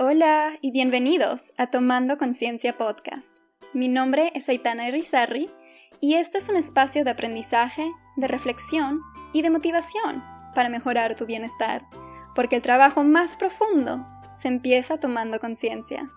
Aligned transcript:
Hola 0.00 0.56
y 0.60 0.70
bienvenidos 0.70 1.52
a 1.56 1.72
Tomando 1.72 2.18
Conciencia 2.18 2.72
Podcast. 2.72 3.40
Mi 3.74 3.88
nombre 3.88 4.30
es 4.36 4.48
Aitana 4.48 4.86
Irizarry 4.86 5.48
y 6.00 6.14
esto 6.14 6.38
es 6.38 6.48
un 6.48 6.54
espacio 6.54 7.02
de 7.02 7.10
aprendizaje, 7.10 7.90
de 8.16 8.28
reflexión 8.28 9.00
y 9.32 9.42
de 9.42 9.50
motivación 9.50 10.22
para 10.54 10.68
mejorar 10.68 11.16
tu 11.16 11.26
bienestar, 11.26 11.84
porque 12.36 12.54
el 12.54 12.62
trabajo 12.62 13.02
más 13.02 13.36
profundo 13.36 14.06
se 14.40 14.46
empieza 14.46 14.98
tomando 14.98 15.40
conciencia. 15.40 16.08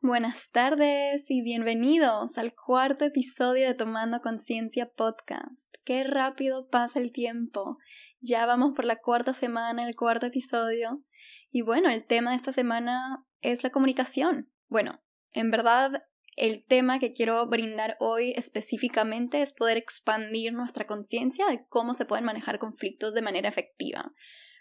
Buenas 0.00 0.50
tardes 0.50 1.30
y 1.30 1.42
bienvenidos 1.42 2.38
al 2.38 2.54
cuarto 2.54 3.04
episodio 3.04 3.66
de 3.66 3.74
Tomando 3.74 4.22
Conciencia 4.22 4.88
Podcast. 4.88 5.74
Qué 5.84 6.04
rápido 6.04 6.70
pasa 6.70 7.00
el 7.00 7.12
tiempo 7.12 7.76
ya 8.20 8.46
vamos 8.46 8.72
por 8.74 8.84
la 8.84 8.96
cuarta 8.96 9.32
semana, 9.32 9.86
el 9.86 9.96
cuarto 9.96 10.26
episodio. 10.26 11.02
Y 11.50 11.62
bueno, 11.62 11.90
el 11.90 12.04
tema 12.04 12.30
de 12.30 12.36
esta 12.36 12.52
semana 12.52 13.24
es 13.40 13.62
la 13.62 13.70
comunicación. 13.70 14.50
Bueno, 14.68 15.00
en 15.32 15.50
verdad, 15.50 16.04
el 16.36 16.64
tema 16.64 16.98
que 16.98 17.12
quiero 17.12 17.46
brindar 17.46 17.96
hoy 17.98 18.32
específicamente 18.36 19.40
es 19.40 19.52
poder 19.52 19.76
expandir 19.76 20.52
nuestra 20.52 20.86
conciencia 20.86 21.46
de 21.46 21.66
cómo 21.68 21.94
se 21.94 22.04
pueden 22.04 22.24
manejar 22.24 22.58
conflictos 22.58 23.14
de 23.14 23.22
manera 23.22 23.48
efectiva. 23.48 24.12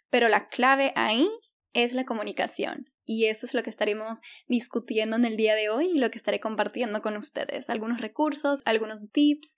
Pero 0.09 0.29
la 0.29 0.47
clave 0.47 0.93
ahí 0.95 1.29
es 1.73 1.93
la 1.93 2.05
comunicación. 2.05 2.91
Y 3.05 3.25
eso 3.25 3.45
es 3.45 3.53
lo 3.53 3.63
que 3.63 3.69
estaremos 3.69 4.21
discutiendo 4.47 5.15
en 5.15 5.25
el 5.25 5.37
día 5.37 5.55
de 5.55 5.69
hoy 5.69 5.91
y 5.93 5.99
lo 5.99 6.09
que 6.11 6.17
estaré 6.17 6.39
compartiendo 6.39 7.01
con 7.01 7.15
ustedes. 7.17 7.69
Algunos 7.69 8.01
recursos, 8.01 8.61
algunos 8.65 9.09
tips 9.11 9.57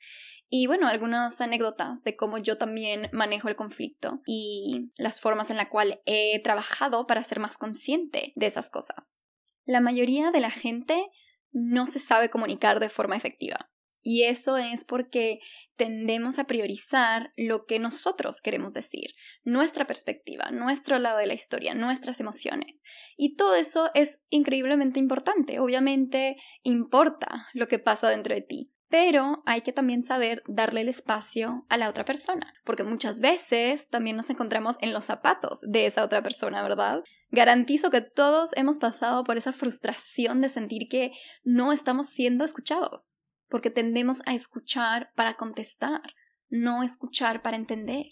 y 0.49 0.67
bueno, 0.67 0.87
algunas 0.87 1.41
anécdotas 1.41 2.03
de 2.03 2.15
cómo 2.15 2.37
yo 2.37 2.57
también 2.57 3.09
manejo 3.11 3.49
el 3.49 3.55
conflicto 3.55 4.21
y 4.25 4.91
las 4.97 5.19
formas 5.19 5.49
en 5.49 5.57
las 5.57 5.67
cuales 5.67 5.99
he 6.05 6.41
trabajado 6.41 7.05
para 7.05 7.23
ser 7.23 7.39
más 7.39 7.57
consciente 7.57 8.31
de 8.35 8.45
esas 8.45 8.69
cosas. 8.69 9.21
La 9.65 9.81
mayoría 9.81 10.31
de 10.31 10.39
la 10.39 10.51
gente 10.51 11.09
no 11.51 11.85
se 11.85 11.99
sabe 11.99 12.29
comunicar 12.29 12.79
de 12.79 12.89
forma 12.89 13.17
efectiva. 13.17 13.69
Y 14.09 14.23
eso 14.23 14.55
es 14.55 14.85
porque 14.85 15.41
tendemos 15.75 16.39
a 16.39 16.45
priorizar 16.45 17.33
lo 17.35 17.65
que 17.65 17.77
nosotros 17.77 18.39
queremos 18.39 18.71
decir, 18.71 19.09
nuestra 19.43 19.85
perspectiva, 19.85 20.49
nuestro 20.49 20.97
lado 20.97 21.17
de 21.17 21.27
la 21.27 21.33
historia, 21.33 21.75
nuestras 21.75 22.21
emociones. 22.21 22.83
Y 23.17 23.35
todo 23.35 23.55
eso 23.55 23.91
es 23.95 24.23
increíblemente 24.29 25.01
importante. 25.01 25.59
Obviamente 25.59 26.37
importa 26.63 27.49
lo 27.53 27.67
que 27.67 27.79
pasa 27.79 28.07
dentro 28.07 28.33
de 28.33 28.43
ti 28.43 28.73
pero 28.89 29.43
hay 29.45 29.63
que 29.63 29.73
también 29.73 30.05
saber 30.05 30.43
darle 30.47 30.79
el 30.79 30.87
espacio 30.87 31.65
a 31.67 31.75
la 31.75 31.89
otra 31.89 32.05
persona, 32.05 32.53
porque 32.63 32.85
muchas 32.85 33.19
veces 33.19 33.89
también 33.89 34.15
nos 34.15 34.29
encontramos 34.29 34.77
en 34.79 34.93
los 34.93 35.03
zapatos 35.03 35.59
de 35.61 35.87
esa 35.87 36.05
otra 36.05 36.23
persona, 36.23 36.63
¿verdad? 36.63 37.03
Garantizo 37.29 37.89
que 37.89 37.99
todos 37.99 38.51
hemos 38.55 38.79
pasado 38.79 39.25
por 39.25 39.35
esa 39.35 39.51
frustración 39.51 40.39
de 40.39 40.47
sentir 40.47 40.87
que 40.87 41.11
no 41.43 41.73
estamos 41.73 42.07
siendo 42.07 42.45
escuchados, 42.45 43.17
porque 43.49 43.69
tendemos 43.69 44.21
a 44.25 44.33
escuchar 44.33 45.11
para 45.15 45.35
contestar, 45.35 46.01
no 46.49 46.83
escuchar 46.83 47.41
para 47.41 47.57
entender. 47.57 48.05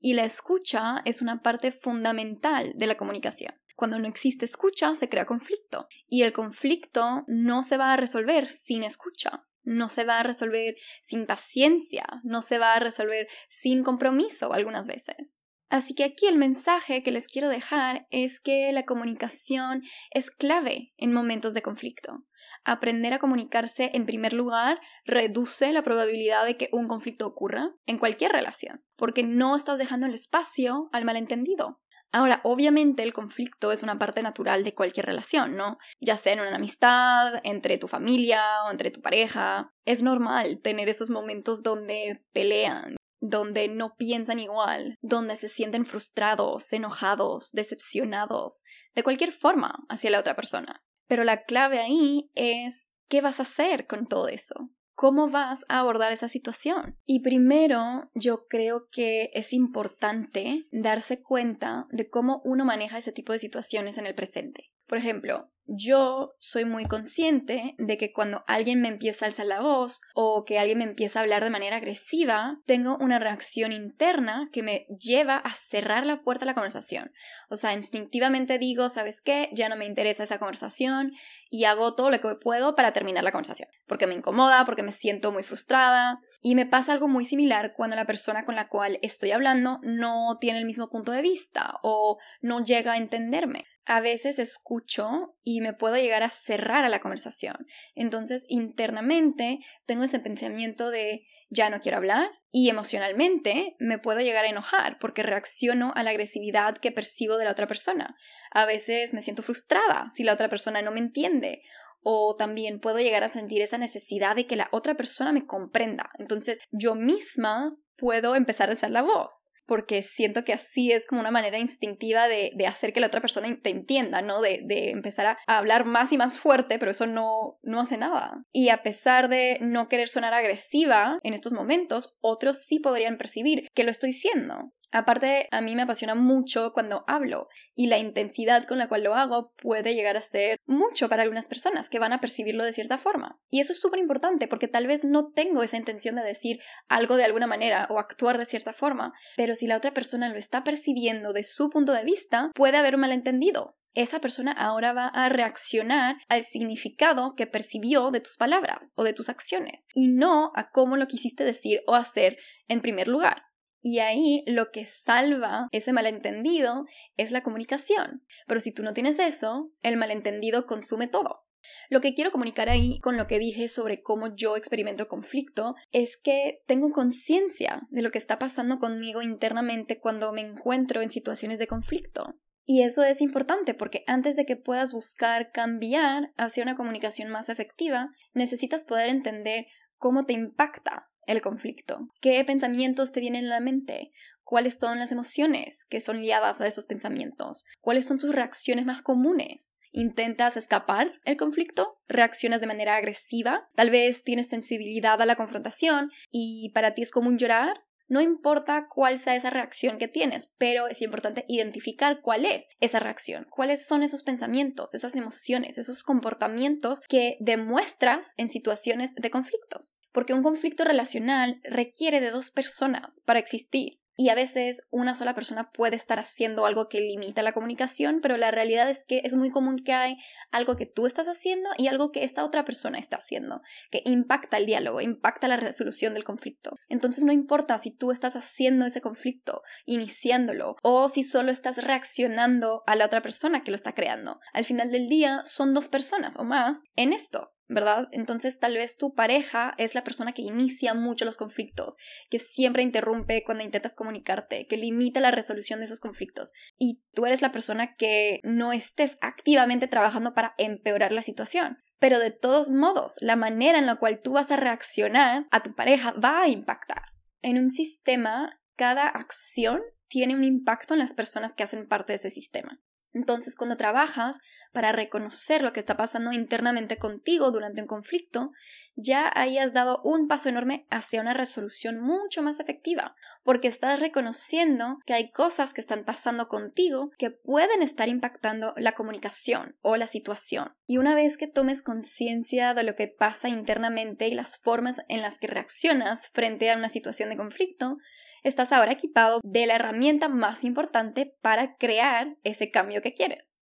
Y 0.00 0.14
la 0.14 0.24
escucha 0.24 1.02
es 1.04 1.22
una 1.22 1.42
parte 1.42 1.72
fundamental 1.72 2.72
de 2.76 2.86
la 2.86 2.96
comunicación. 2.96 3.54
Cuando 3.76 3.98
no 3.98 4.06
existe 4.06 4.44
escucha, 4.44 4.94
se 4.94 5.08
crea 5.08 5.26
conflicto. 5.26 5.88
Y 6.08 6.22
el 6.22 6.32
conflicto 6.32 7.24
no 7.26 7.62
se 7.62 7.76
va 7.76 7.92
a 7.92 7.96
resolver 7.96 8.46
sin 8.46 8.84
escucha 8.84 9.46
no 9.64 9.88
se 9.88 10.04
va 10.04 10.20
a 10.20 10.22
resolver 10.22 10.76
sin 11.02 11.26
paciencia, 11.26 12.04
no 12.22 12.42
se 12.42 12.58
va 12.58 12.74
a 12.74 12.80
resolver 12.80 13.28
sin 13.48 13.82
compromiso 13.82 14.52
algunas 14.52 14.86
veces. 14.86 15.40
Así 15.70 15.94
que 15.94 16.04
aquí 16.04 16.26
el 16.26 16.36
mensaje 16.36 17.02
que 17.02 17.10
les 17.10 17.26
quiero 17.26 17.48
dejar 17.48 18.06
es 18.10 18.38
que 18.38 18.70
la 18.72 18.84
comunicación 18.84 19.82
es 20.12 20.30
clave 20.30 20.92
en 20.96 21.12
momentos 21.12 21.54
de 21.54 21.62
conflicto. 21.62 22.24
Aprender 22.64 23.12
a 23.12 23.18
comunicarse 23.18 23.90
en 23.92 24.06
primer 24.06 24.32
lugar 24.32 24.80
reduce 25.04 25.70
la 25.72 25.82
probabilidad 25.82 26.46
de 26.46 26.56
que 26.56 26.70
un 26.72 26.88
conflicto 26.88 27.26
ocurra 27.26 27.74
en 27.86 27.98
cualquier 27.98 28.32
relación, 28.32 28.82
porque 28.96 29.22
no 29.22 29.54
estás 29.54 29.78
dejando 29.78 30.06
el 30.06 30.14
espacio 30.14 30.88
al 30.92 31.04
malentendido. 31.04 31.80
Ahora, 32.10 32.40
obviamente 32.44 33.02
el 33.02 33.12
conflicto 33.12 33.72
es 33.72 33.82
una 33.82 33.98
parte 33.98 34.22
natural 34.22 34.62
de 34.62 34.72
cualquier 34.72 35.04
relación, 35.04 35.56
¿no? 35.56 35.78
Ya 36.00 36.16
sea 36.16 36.32
en 36.32 36.40
una 36.40 36.54
amistad, 36.54 37.40
entre 37.42 37.76
tu 37.76 37.88
familia 37.88 38.40
o 38.66 38.70
entre 38.70 38.92
tu 38.92 39.02
pareja. 39.02 39.72
Es 39.84 40.00
normal 40.02 40.60
tener 40.62 40.88
esos 40.88 41.10
momentos 41.10 41.64
donde 41.64 42.24
pelean, 42.32 42.96
donde 43.20 43.68
no 43.68 43.96
piensan 43.96 44.38
igual, 44.38 44.96
donde 45.02 45.34
se 45.34 45.48
sienten 45.48 45.84
frustrados, 45.84 46.72
enojados, 46.72 47.50
decepcionados, 47.52 48.62
de 48.94 49.02
cualquier 49.02 49.32
forma 49.32 49.84
hacia 49.88 50.10
la 50.10 50.20
otra 50.20 50.36
persona. 50.36 50.84
Pero 51.06 51.24
la 51.24 51.44
clave 51.44 51.78
ahí 51.78 52.30
es 52.34 52.92
¿qué 53.08 53.20
vas 53.20 53.40
a 53.40 53.44
hacer 53.44 53.86
con 53.86 54.06
todo 54.06 54.28
eso? 54.28 54.70
¿Cómo 54.96 55.28
vas 55.28 55.64
a 55.68 55.80
abordar 55.80 56.12
esa 56.12 56.28
situación? 56.28 56.96
Y 57.04 57.20
primero, 57.20 58.10
yo 58.14 58.46
creo 58.46 58.88
que 58.90 59.30
es 59.34 59.52
importante 59.52 60.68
darse 60.70 61.20
cuenta 61.20 61.86
de 61.90 62.08
cómo 62.08 62.42
uno 62.44 62.64
maneja 62.64 62.98
ese 62.98 63.10
tipo 63.10 63.32
de 63.32 63.40
situaciones 63.40 63.98
en 63.98 64.06
el 64.06 64.14
presente. 64.14 64.72
Por 64.86 64.98
ejemplo, 64.98 65.50
yo 65.66 66.34
soy 66.38 66.64
muy 66.64 66.84
consciente 66.86 67.74
de 67.78 67.96
que 67.96 68.12
cuando 68.12 68.44
alguien 68.46 68.80
me 68.80 68.88
empieza 68.88 69.24
a 69.24 69.28
alzar 69.28 69.46
la 69.46 69.60
voz 69.60 70.00
o 70.14 70.44
que 70.44 70.58
alguien 70.58 70.78
me 70.78 70.84
empieza 70.84 71.18
a 71.18 71.22
hablar 71.22 71.42
de 71.42 71.50
manera 71.50 71.76
agresiva, 71.76 72.58
tengo 72.66 72.96
una 72.98 73.18
reacción 73.18 73.72
interna 73.72 74.48
que 74.52 74.62
me 74.62 74.86
lleva 74.98 75.36
a 75.36 75.54
cerrar 75.54 76.06
la 76.06 76.22
puerta 76.22 76.44
a 76.44 76.46
la 76.46 76.54
conversación. 76.54 77.12
O 77.48 77.56
sea, 77.56 77.72
instintivamente 77.72 78.58
digo, 78.58 78.88
¿sabes 78.88 79.22
qué? 79.22 79.50
Ya 79.52 79.68
no 79.68 79.76
me 79.76 79.86
interesa 79.86 80.24
esa 80.24 80.38
conversación 80.38 81.12
y 81.50 81.64
hago 81.64 81.94
todo 81.94 82.10
lo 82.10 82.20
que 82.20 82.34
puedo 82.36 82.74
para 82.74 82.92
terminar 82.92 83.24
la 83.24 83.32
conversación. 83.32 83.68
Porque 83.86 84.06
me 84.06 84.14
incomoda, 84.14 84.64
porque 84.64 84.82
me 84.82 84.92
siento 84.92 85.32
muy 85.32 85.42
frustrada. 85.42 86.20
Y 86.42 86.56
me 86.56 86.66
pasa 86.66 86.92
algo 86.92 87.08
muy 87.08 87.24
similar 87.24 87.72
cuando 87.74 87.96
la 87.96 88.06
persona 88.06 88.44
con 88.44 88.54
la 88.54 88.68
cual 88.68 88.98
estoy 89.02 89.30
hablando 89.30 89.80
no 89.82 90.36
tiene 90.40 90.58
el 90.58 90.66
mismo 90.66 90.90
punto 90.90 91.12
de 91.12 91.22
vista 91.22 91.78
o 91.82 92.18
no 92.42 92.62
llega 92.62 92.92
a 92.92 92.96
entenderme 92.98 93.64
a 93.86 94.00
veces 94.00 94.38
escucho 94.38 95.36
y 95.42 95.60
me 95.60 95.72
puedo 95.72 95.96
llegar 95.96 96.22
a 96.22 96.30
cerrar 96.30 96.84
a 96.84 96.88
la 96.88 97.00
conversación. 97.00 97.66
Entonces, 97.94 98.44
internamente 98.48 99.60
tengo 99.86 100.04
ese 100.04 100.20
pensamiento 100.20 100.90
de 100.90 101.26
ya 101.50 101.70
no 101.70 101.78
quiero 101.78 101.98
hablar 101.98 102.30
y 102.50 102.68
emocionalmente 102.68 103.76
me 103.78 103.98
puedo 103.98 104.20
llegar 104.20 104.44
a 104.44 104.48
enojar 104.48 104.98
porque 104.98 105.22
reacciono 105.22 105.92
a 105.94 106.02
la 106.02 106.10
agresividad 106.10 106.78
que 106.78 106.92
percibo 106.92 107.36
de 107.36 107.44
la 107.44 107.52
otra 107.52 107.66
persona. 107.66 108.16
A 108.50 108.66
veces 108.66 109.14
me 109.14 109.22
siento 109.22 109.42
frustrada 109.42 110.08
si 110.10 110.24
la 110.24 110.32
otra 110.32 110.48
persona 110.48 110.82
no 110.82 110.90
me 110.90 111.00
entiende 111.00 111.62
o 112.02 112.34
también 112.36 112.80
puedo 112.80 112.98
llegar 112.98 113.22
a 113.24 113.30
sentir 113.30 113.62
esa 113.62 113.78
necesidad 113.78 114.36
de 114.36 114.46
que 114.46 114.56
la 114.56 114.68
otra 114.72 114.94
persona 114.94 115.32
me 115.32 115.44
comprenda. 115.44 116.10
Entonces 116.18 116.60
yo 116.70 116.94
misma 116.94 117.76
puedo 117.96 118.34
empezar 118.34 118.70
a 118.70 118.74
hacer 118.74 118.90
la 118.90 119.02
voz 119.02 119.50
porque 119.66 120.02
siento 120.02 120.44
que 120.44 120.52
así 120.52 120.92
es 120.92 121.06
como 121.06 121.20
una 121.20 121.30
manera 121.30 121.58
instintiva 121.58 122.28
de, 122.28 122.52
hacer 122.66 122.92
que 122.92 123.00
la 123.00 123.08
otra 123.08 123.20
persona 123.20 123.56
te 123.62 123.70
entienda, 123.70 124.22
¿no? 124.22 124.40
De, 124.40 124.62
de 124.64 124.90
empezar 124.90 125.26
a, 125.26 125.38
hablar 125.46 125.84
más 125.84 126.12
y 126.12 126.18
más 126.18 126.38
fuerte, 126.38 126.78
pero 126.78 126.90
eso 126.90 127.06
no, 127.06 127.58
no 127.62 127.80
hace 127.80 127.96
nada. 127.96 128.44
Y 128.52 128.70
a 128.70 128.82
pesar 128.82 129.28
de 129.28 129.58
no 129.60 129.88
querer 129.88 130.08
sonar 130.08 130.34
agresiva 130.34 131.18
en 131.22 131.34
estos 131.34 131.52
momentos, 131.52 132.18
otros 132.20 132.64
sí 132.64 132.78
podrían 132.78 133.18
percibir 133.18 133.68
que 133.74 133.84
lo 133.84 133.90
estoy 133.90 134.12
siendo. 134.12 134.72
Aparte, 134.94 135.48
a 135.50 135.60
mí 135.60 135.74
me 135.74 135.82
apasiona 135.82 136.14
mucho 136.14 136.72
cuando 136.72 137.02
hablo 137.08 137.48
y 137.74 137.88
la 137.88 137.98
intensidad 137.98 138.64
con 138.64 138.78
la 138.78 138.88
cual 138.88 139.02
lo 139.02 139.16
hago 139.16 139.52
puede 139.60 139.96
llegar 139.96 140.16
a 140.16 140.20
ser 140.20 140.60
mucho 140.66 141.08
para 141.08 141.24
algunas 141.24 141.48
personas 141.48 141.88
que 141.88 141.98
van 141.98 142.12
a 142.12 142.20
percibirlo 142.20 142.64
de 142.64 142.72
cierta 142.72 142.96
forma. 142.96 143.40
Y 143.50 143.58
eso 143.58 143.72
es 143.72 143.80
súper 143.80 143.98
importante 143.98 144.46
porque 144.46 144.68
tal 144.68 144.86
vez 144.86 145.04
no 145.04 145.32
tengo 145.32 145.64
esa 145.64 145.78
intención 145.78 146.14
de 146.14 146.22
decir 146.22 146.60
algo 146.88 147.16
de 147.16 147.24
alguna 147.24 147.48
manera 147.48 147.88
o 147.90 147.98
actuar 147.98 148.38
de 148.38 148.44
cierta 148.44 148.72
forma, 148.72 149.12
pero 149.36 149.53
si 149.54 149.66
la 149.66 149.76
otra 149.76 149.94
persona 149.94 150.28
lo 150.28 150.36
está 150.36 150.64
percibiendo 150.64 151.32
de 151.32 151.42
su 151.42 151.70
punto 151.70 151.92
de 151.92 152.04
vista, 152.04 152.50
puede 152.54 152.76
haber 152.76 152.94
un 152.94 153.02
malentendido 153.02 153.76
esa 153.94 154.20
persona 154.20 154.52
ahora 154.52 154.92
va 154.92 155.06
a 155.06 155.28
reaccionar 155.28 156.16
al 156.28 156.42
significado 156.42 157.34
que 157.36 157.46
percibió 157.46 158.10
de 158.10 158.20
tus 158.20 158.36
palabras 158.36 158.92
o 158.96 159.04
de 159.04 159.12
tus 159.12 159.28
acciones 159.28 159.86
y 159.94 160.08
no 160.08 160.50
a 160.54 160.70
cómo 160.70 160.96
lo 160.96 161.06
quisiste 161.06 161.44
decir 161.44 161.82
o 161.86 161.94
hacer 161.94 162.36
en 162.66 162.80
primer 162.80 163.08
lugar. 163.08 163.44
Y 163.80 163.98
ahí 163.98 164.42
lo 164.46 164.70
que 164.72 164.86
salva 164.86 165.68
ese 165.70 165.92
malentendido 165.92 166.86
es 167.16 167.30
la 167.30 167.42
comunicación. 167.42 168.24
Pero 168.46 168.58
si 168.58 168.72
tú 168.72 168.82
no 168.82 168.94
tienes 168.94 169.18
eso, 169.18 169.70
el 169.82 169.96
malentendido 169.96 170.66
consume 170.66 171.06
todo. 171.06 171.43
Lo 171.90 172.00
que 172.00 172.14
quiero 172.14 172.30
comunicar 172.32 172.68
ahí 172.68 172.98
con 173.00 173.16
lo 173.16 173.26
que 173.26 173.38
dije 173.38 173.68
sobre 173.68 174.02
cómo 174.02 174.34
yo 174.34 174.56
experimento 174.56 175.08
conflicto 175.08 175.74
es 175.92 176.16
que 176.16 176.62
tengo 176.66 176.90
conciencia 176.90 177.82
de 177.90 178.02
lo 178.02 178.10
que 178.10 178.18
está 178.18 178.38
pasando 178.38 178.78
conmigo 178.78 179.22
internamente 179.22 179.98
cuando 179.98 180.32
me 180.32 180.40
encuentro 180.40 181.02
en 181.02 181.10
situaciones 181.10 181.58
de 181.58 181.66
conflicto. 181.66 182.38
Y 182.66 182.82
eso 182.82 183.04
es 183.04 183.20
importante 183.20 183.74
porque 183.74 184.04
antes 184.06 184.36
de 184.36 184.46
que 184.46 184.56
puedas 184.56 184.92
buscar 184.92 185.52
cambiar 185.52 186.32
hacia 186.36 186.62
una 186.62 186.76
comunicación 186.76 187.30
más 187.30 187.48
efectiva, 187.48 188.10
necesitas 188.32 188.84
poder 188.84 189.08
entender 189.08 189.66
cómo 189.98 190.24
te 190.24 190.32
impacta 190.32 191.10
el 191.26 191.40
conflicto? 191.40 192.08
¿Qué 192.20 192.42
pensamientos 192.44 193.12
te 193.12 193.20
vienen 193.20 193.46
a 193.46 193.50
la 193.50 193.60
mente? 193.60 194.12
Cuáles 194.44 194.78
son 194.78 194.98
las 194.98 195.12
emociones 195.12 195.84
que 195.86 196.00
son 196.00 196.20
liadas 196.20 196.60
a 196.60 196.66
esos 196.66 196.86
pensamientos, 196.86 197.64
cuáles 197.80 198.06
son 198.06 198.18
tus 198.18 198.34
reacciones 198.34 198.84
más 198.84 199.02
comunes. 199.02 199.76
¿Intentas 199.90 200.56
escapar 200.56 201.12
el 201.24 201.36
conflicto? 201.36 201.98
¿Reaccionas 202.08 202.60
de 202.60 202.66
manera 202.66 202.96
agresiva? 202.96 203.68
Tal 203.74 203.90
vez 203.90 204.24
tienes 204.24 204.48
sensibilidad 204.48 205.20
a 205.22 205.26
la 205.26 205.36
confrontación 205.36 206.10
y 206.30 206.70
para 206.74 206.94
ti 206.94 207.02
es 207.02 207.10
común 207.10 207.38
llorar 207.38 207.84
no 208.06 208.20
importa 208.20 208.86
cuál 208.88 209.18
sea 209.18 209.34
esa 209.34 209.50
reacción 209.50 209.98
que 209.98 210.08
tienes, 210.08 210.52
pero 210.58 210.88
es 210.88 211.00
importante 211.00 211.44
identificar 211.48 212.20
cuál 212.20 212.44
es 212.44 212.68
esa 212.80 213.00
reacción, 213.00 213.46
cuáles 213.50 213.86
son 213.86 214.02
esos 214.02 214.22
pensamientos, 214.22 214.94
esas 214.94 215.16
emociones, 215.16 215.78
esos 215.78 216.02
comportamientos 216.02 217.00
que 217.08 217.36
demuestras 217.40 218.34
en 218.36 218.50
situaciones 218.50 219.14
de 219.14 219.30
conflictos. 219.30 219.98
Porque 220.12 220.34
un 220.34 220.42
conflicto 220.42 220.84
relacional 220.84 221.60
requiere 221.64 222.20
de 222.20 222.30
dos 222.30 222.50
personas 222.50 223.20
para 223.24 223.38
existir. 223.38 224.00
Y 224.16 224.28
a 224.28 224.34
veces 224.34 224.86
una 224.90 225.14
sola 225.14 225.34
persona 225.34 225.70
puede 225.72 225.96
estar 225.96 226.20
haciendo 226.20 226.66
algo 226.66 226.88
que 226.88 227.00
limita 227.00 227.42
la 227.42 227.52
comunicación, 227.52 228.20
pero 228.22 228.36
la 228.36 228.50
realidad 228.50 228.88
es 228.88 229.04
que 229.04 229.22
es 229.24 229.34
muy 229.34 229.50
común 229.50 229.82
que 229.84 229.92
hay 229.92 230.18
algo 230.52 230.76
que 230.76 230.86
tú 230.86 231.06
estás 231.06 231.26
haciendo 231.26 231.70
y 231.78 231.88
algo 231.88 232.12
que 232.12 232.22
esta 232.22 232.44
otra 232.44 232.64
persona 232.64 232.98
está 232.98 233.16
haciendo, 233.16 233.60
que 233.90 234.02
impacta 234.04 234.56
el 234.58 234.66
diálogo, 234.66 235.00
impacta 235.00 235.48
la 235.48 235.56
resolución 235.56 236.14
del 236.14 236.24
conflicto. 236.24 236.76
Entonces 236.88 237.24
no 237.24 237.32
importa 237.32 237.76
si 237.78 237.90
tú 237.90 238.12
estás 238.12 238.36
haciendo 238.36 238.86
ese 238.86 239.00
conflicto, 239.00 239.62
iniciándolo, 239.84 240.76
o 240.82 241.08
si 241.08 241.24
solo 241.24 241.50
estás 241.50 241.82
reaccionando 241.82 242.82
a 242.86 242.94
la 242.94 243.06
otra 243.06 243.22
persona 243.22 243.62
que 243.62 243.70
lo 243.70 243.76
está 243.76 243.94
creando. 243.94 244.38
Al 244.52 244.64
final 244.64 244.90
del 244.90 245.08
día 245.08 245.42
son 245.44 245.74
dos 245.74 245.88
personas 245.88 246.36
o 246.36 246.44
más 246.44 246.84
en 246.96 247.12
esto. 247.12 247.53
¿Verdad? 247.68 248.08
Entonces 248.12 248.58
tal 248.58 248.74
vez 248.74 248.96
tu 248.96 249.14
pareja 249.14 249.74
es 249.78 249.94
la 249.94 250.04
persona 250.04 250.32
que 250.32 250.42
inicia 250.42 250.94
mucho 250.94 251.24
los 251.24 251.36
conflictos, 251.36 251.96
que 252.30 252.38
siempre 252.38 252.82
interrumpe 252.82 253.42
cuando 253.44 253.64
intentas 253.64 253.94
comunicarte, 253.94 254.66
que 254.66 254.76
limita 254.76 255.20
la 255.20 255.30
resolución 255.30 255.80
de 255.80 255.86
esos 255.86 256.00
conflictos. 256.00 256.52
Y 256.78 257.02
tú 257.12 257.26
eres 257.26 257.42
la 257.42 257.52
persona 257.52 257.94
que 257.96 258.40
no 258.42 258.72
estés 258.72 259.16
activamente 259.20 259.88
trabajando 259.88 260.34
para 260.34 260.54
empeorar 260.58 261.12
la 261.12 261.22
situación. 261.22 261.78
Pero 261.98 262.18
de 262.18 262.30
todos 262.30 262.70
modos, 262.70 263.16
la 263.20 263.36
manera 263.36 263.78
en 263.78 263.86
la 263.86 263.96
cual 263.96 264.20
tú 264.22 264.32
vas 264.32 264.50
a 264.50 264.56
reaccionar 264.56 265.46
a 265.50 265.62
tu 265.62 265.74
pareja 265.74 266.12
va 266.12 266.42
a 266.42 266.48
impactar. 266.48 267.02
En 267.40 267.58
un 267.58 267.70
sistema, 267.70 268.60
cada 268.76 269.08
acción 269.08 269.80
tiene 270.08 270.34
un 270.34 270.44
impacto 270.44 270.94
en 270.94 271.00
las 271.00 271.14
personas 271.14 271.54
que 271.54 271.62
hacen 271.62 271.88
parte 271.88 272.12
de 272.12 272.16
ese 272.16 272.30
sistema. 272.30 272.80
Entonces, 273.14 273.54
cuando 273.56 273.76
trabajas 273.76 274.40
para 274.72 274.92
reconocer 274.92 275.62
lo 275.62 275.72
que 275.72 275.80
está 275.80 275.96
pasando 275.96 276.32
internamente 276.32 276.98
contigo 276.98 277.52
durante 277.52 277.80
un 277.80 277.86
conflicto, 277.86 278.50
ya 278.96 279.30
ahí 279.34 279.56
has 279.56 279.72
dado 279.72 280.00
un 280.02 280.26
paso 280.26 280.48
enorme 280.48 280.86
hacia 280.90 281.20
una 281.20 281.32
resolución 281.32 282.00
mucho 282.00 282.42
más 282.42 282.58
efectiva, 282.58 283.14
porque 283.44 283.68
estás 283.68 284.00
reconociendo 284.00 284.98
que 285.06 285.14
hay 285.14 285.30
cosas 285.30 285.72
que 285.72 285.80
están 285.80 286.04
pasando 286.04 286.48
contigo 286.48 287.10
que 287.18 287.30
pueden 287.30 287.82
estar 287.82 288.08
impactando 288.08 288.74
la 288.76 288.92
comunicación 288.92 289.76
o 289.82 289.96
la 289.96 290.06
situación. 290.06 290.74
Y 290.86 290.96
una 290.96 291.14
vez 291.14 291.36
que 291.36 291.46
tomes 291.46 291.82
conciencia 291.82 292.74
de 292.74 292.82
lo 292.82 292.96
que 292.96 293.06
pasa 293.06 293.48
internamente 293.48 294.26
y 294.28 294.34
las 294.34 294.56
formas 294.58 295.02
en 295.08 295.22
las 295.22 295.38
que 295.38 295.46
reaccionas 295.46 296.30
frente 296.30 296.70
a 296.70 296.76
una 296.76 296.88
situación 296.88 297.30
de 297.30 297.36
conflicto, 297.36 297.98
estás 298.42 298.72
ahora 298.72 298.92
equipado 298.92 299.40
de 299.44 299.66
la 299.66 299.76
herramienta 299.76 300.28
más 300.28 300.64
importante 300.64 301.36
para 301.40 301.76
crear 301.76 302.36
ese 302.44 302.70
cambio 302.70 303.02
que 303.02 303.12
quieres. 303.12 303.58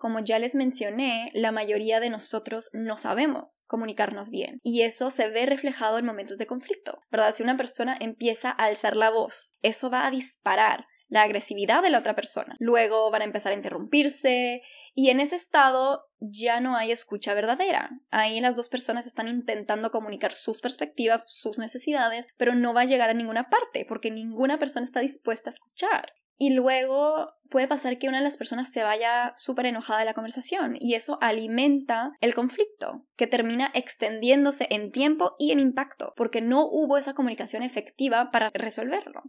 Como 0.00 0.20
ya 0.20 0.38
les 0.38 0.54
mencioné, 0.54 1.30
la 1.34 1.52
mayoría 1.52 2.00
de 2.00 2.08
nosotros 2.08 2.70
no 2.72 2.96
sabemos 2.96 3.64
comunicarnos 3.66 4.30
bien 4.30 4.58
y 4.62 4.80
eso 4.80 5.10
se 5.10 5.28
ve 5.28 5.44
reflejado 5.44 5.98
en 5.98 6.06
momentos 6.06 6.38
de 6.38 6.46
conflicto, 6.46 7.02
¿verdad? 7.10 7.34
Si 7.34 7.42
una 7.42 7.58
persona 7.58 7.98
empieza 8.00 8.48
a 8.48 8.64
alzar 8.64 8.96
la 8.96 9.10
voz, 9.10 9.56
eso 9.60 9.90
va 9.90 10.06
a 10.06 10.10
disparar 10.10 10.86
la 11.08 11.20
agresividad 11.20 11.82
de 11.82 11.90
la 11.90 11.98
otra 11.98 12.14
persona. 12.14 12.56
Luego 12.58 13.10
van 13.10 13.20
a 13.20 13.26
empezar 13.26 13.52
a 13.52 13.56
interrumpirse 13.56 14.62
y 14.94 15.10
en 15.10 15.20
ese 15.20 15.36
estado 15.36 16.06
ya 16.18 16.60
no 16.60 16.76
hay 16.76 16.92
escucha 16.92 17.34
verdadera. 17.34 17.90
Ahí 18.10 18.40
las 18.40 18.56
dos 18.56 18.70
personas 18.70 19.06
están 19.06 19.28
intentando 19.28 19.90
comunicar 19.90 20.32
sus 20.32 20.62
perspectivas, 20.62 21.24
sus 21.28 21.58
necesidades, 21.58 22.28
pero 22.38 22.54
no 22.54 22.72
va 22.72 22.82
a 22.82 22.86
llegar 22.86 23.10
a 23.10 23.14
ninguna 23.14 23.50
parte 23.50 23.84
porque 23.86 24.10
ninguna 24.10 24.58
persona 24.58 24.86
está 24.86 25.00
dispuesta 25.00 25.50
a 25.50 25.52
escuchar. 25.52 26.14
Y 26.42 26.54
luego 26.54 27.34
puede 27.50 27.68
pasar 27.68 27.98
que 27.98 28.08
una 28.08 28.16
de 28.16 28.24
las 28.24 28.38
personas 28.38 28.72
se 28.72 28.82
vaya 28.82 29.34
súper 29.36 29.66
enojada 29.66 29.98
de 29.98 30.06
la 30.06 30.14
conversación 30.14 30.78
y 30.80 30.94
eso 30.94 31.18
alimenta 31.20 32.12
el 32.22 32.34
conflicto, 32.34 33.04
que 33.16 33.26
termina 33.26 33.70
extendiéndose 33.74 34.66
en 34.70 34.90
tiempo 34.90 35.36
y 35.38 35.52
en 35.52 35.60
impacto, 35.60 36.14
porque 36.16 36.40
no 36.40 36.66
hubo 36.66 36.96
esa 36.96 37.12
comunicación 37.12 37.62
efectiva 37.62 38.30
para 38.30 38.48
resolverlo. 38.54 39.22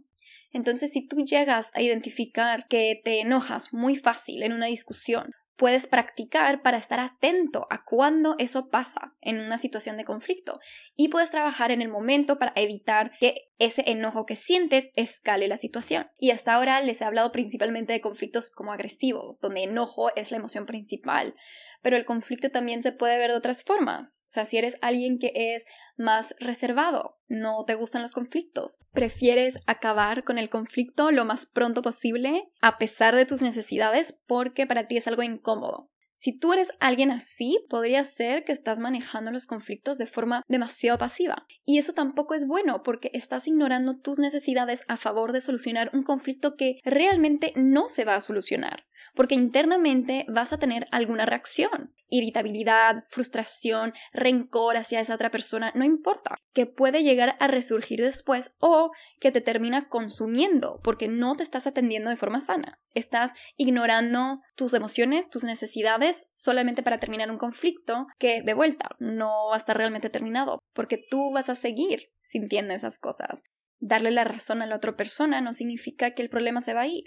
Entonces, 0.52 0.90
si 0.90 1.06
tú 1.06 1.22
llegas 1.22 1.70
a 1.74 1.82
identificar 1.82 2.66
que 2.66 2.98
te 3.04 3.20
enojas 3.20 3.74
muy 3.74 3.94
fácil 3.94 4.42
en 4.42 4.54
una 4.54 4.66
discusión 4.66 5.34
puedes 5.62 5.86
practicar 5.86 6.60
para 6.60 6.76
estar 6.76 6.98
atento 6.98 7.68
a 7.70 7.84
cuando 7.84 8.34
eso 8.40 8.68
pasa 8.68 9.14
en 9.20 9.38
una 9.38 9.58
situación 9.58 9.96
de 9.96 10.04
conflicto 10.04 10.58
y 10.96 11.06
puedes 11.06 11.30
trabajar 11.30 11.70
en 11.70 11.80
el 11.80 11.88
momento 11.88 12.36
para 12.36 12.52
evitar 12.56 13.12
que 13.20 13.52
ese 13.60 13.84
enojo 13.86 14.26
que 14.26 14.34
sientes 14.34 14.90
escale 14.96 15.46
la 15.46 15.56
situación. 15.56 16.10
Y 16.18 16.32
hasta 16.32 16.54
ahora 16.54 16.80
les 16.80 17.00
he 17.00 17.04
hablado 17.04 17.30
principalmente 17.30 17.92
de 17.92 18.00
conflictos 18.00 18.50
como 18.50 18.72
agresivos, 18.72 19.38
donde 19.38 19.62
enojo 19.62 20.12
es 20.16 20.32
la 20.32 20.38
emoción 20.38 20.66
principal, 20.66 21.36
pero 21.80 21.96
el 21.96 22.04
conflicto 22.04 22.50
también 22.50 22.82
se 22.82 22.90
puede 22.90 23.18
ver 23.18 23.30
de 23.30 23.36
otras 23.36 23.62
formas. 23.62 24.24
O 24.26 24.30
sea, 24.30 24.46
si 24.46 24.56
eres 24.56 24.78
alguien 24.82 25.20
que 25.20 25.30
es 25.32 25.64
más 25.96 26.34
reservado, 26.38 27.18
no 27.28 27.64
te 27.66 27.74
gustan 27.74 28.02
los 28.02 28.12
conflictos, 28.12 28.80
prefieres 28.92 29.60
acabar 29.66 30.24
con 30.24 30.38
el 30.38 30.48
conflicto 30.48 31.10
lo 31.10 31.24
más 31.24 31.46
pronto 31.46 31.82
posible 31.82 32.50
a 32.60 32.78
pesar 32.78 33.14
de 33.16 33.26
tus 33.26 33.42
necesidades 33.42 34.18
porque 34.26 34.66
para 34.66 34.86
ti 34.86 34.96
es 34.96 35.06
algo 35.06 35.22
incómodo. 35.22 35.90
Si 36.22 36.32
tú 36.32 36.52
eres 36.52 36.70
alguien 36.78 37.10
así, 37.10 37.58
podría 37.68 38.04
ser 38.04 38.44
que 38.44 38.52
estás 38.52 38.78
manejando 38.78 39.32
los 39.32 39.46
conflictos 39.46 39.98
de 39.98 40.06
forma 40.06 40.44
demasiado 40.46 40.96
pasiva. 40.96 41.48
Y 41.64 41.78
eso 41.78 41.94
tampoco 41.94 42.34
es 42.34 42.46
bueno 42.46 42.84
porque 42.84 43.10
estás 43.12 43.48
ignorando 43.48 43.98
tus 43.98 44.20
necesidades 44.20 44.84
a 44.86 44.96
favor 44.96 45.32
de 45.32 45.40
solucionar 45.40 45.90
un 45.92 46.04
conflicto 46.04 46.54
que 46.54 46.78
realmente 46.84 47.52
no 47.56 47.88
se 47.88 48.04
va 48.04 48.14
a 48.14 48.20
solucionar 48.20 48.84
porque 49.14 49.34
internamente 49.34 50.24
vas 50.28 50.52
a 50.52 50.58
tener 50.58 50.88
alguna 50.90 51.26
reacción. 51.26 51.94
Irritabilidad, 52.08 53.04
frustración, 53.08 53.94
rencor 54.12 54.76
hacia 54.76 55.00
esa 55.00 55.14
otra 55.14 55.30
persona, 55.30 55.72
no 55.74 55.84
importa, 55.84 56.36
que 56.52 56.66
puede 56.66 57.02
llegar 57.02 57.36
a 57.40 57.46
resurgir 57.46 58.02
después 58.02 58.54
o 58.58 58.90
que 59.18 59.32
te 59.32 59.40
termina 59.40 59.88
consumiendo 59.88 60.80
porque 60.82 61.08
no 61.08 61.36
te 61.36 61.42
estás 61.42 61.66
atendiendo 61.66 62.10
de 62.10 62.16
forma 62.16 62.42
sana. 62.42 62.78
Estás 62.94 63.32
ignorando 63.56 64.42
tus 64.56 64.74
emociones, 64.74 65.30
tus 65.30 65.44
necesidades 65.44 66.28
solamente 66.32 66.82
para 66.82 66.98
terminar 66.98 67.30
un 67.30 67.38
conflicto 67.38 68.06
que 68.18 68.42
de 68.42 68.54
vuelta 68.54 68.90
no 68.98 69.48
va 69.48 69.54
a 69.54 69.58
estar 69.58 69.76
realmente 69.76 70.10
terminado 70.10 70.58
porque 70.74 70.98
tú 70.98 71.32
vas 71.32 71.48
a 71.48 71.54
seguir 71.54 72.10
sintiendo 72.22 72.74
esas 72.74 72.98
cosas. 72.98 73.42
Darle 73.80 74.10
la 74.10 74.24
razón 74.24 74.62
a 74.62 74.66
la 74.66 74.76
otra 74.76 74.96
persona 74.96 75.40
no 75.40 75.52
significa 75.52 76.12
que 76.12 76.22
el 76.22 76.30
problema 76.30 76.60
se 76.60 76.74
va 76.74 76.82
a 76.82 76.86
ir. 76.86 77.04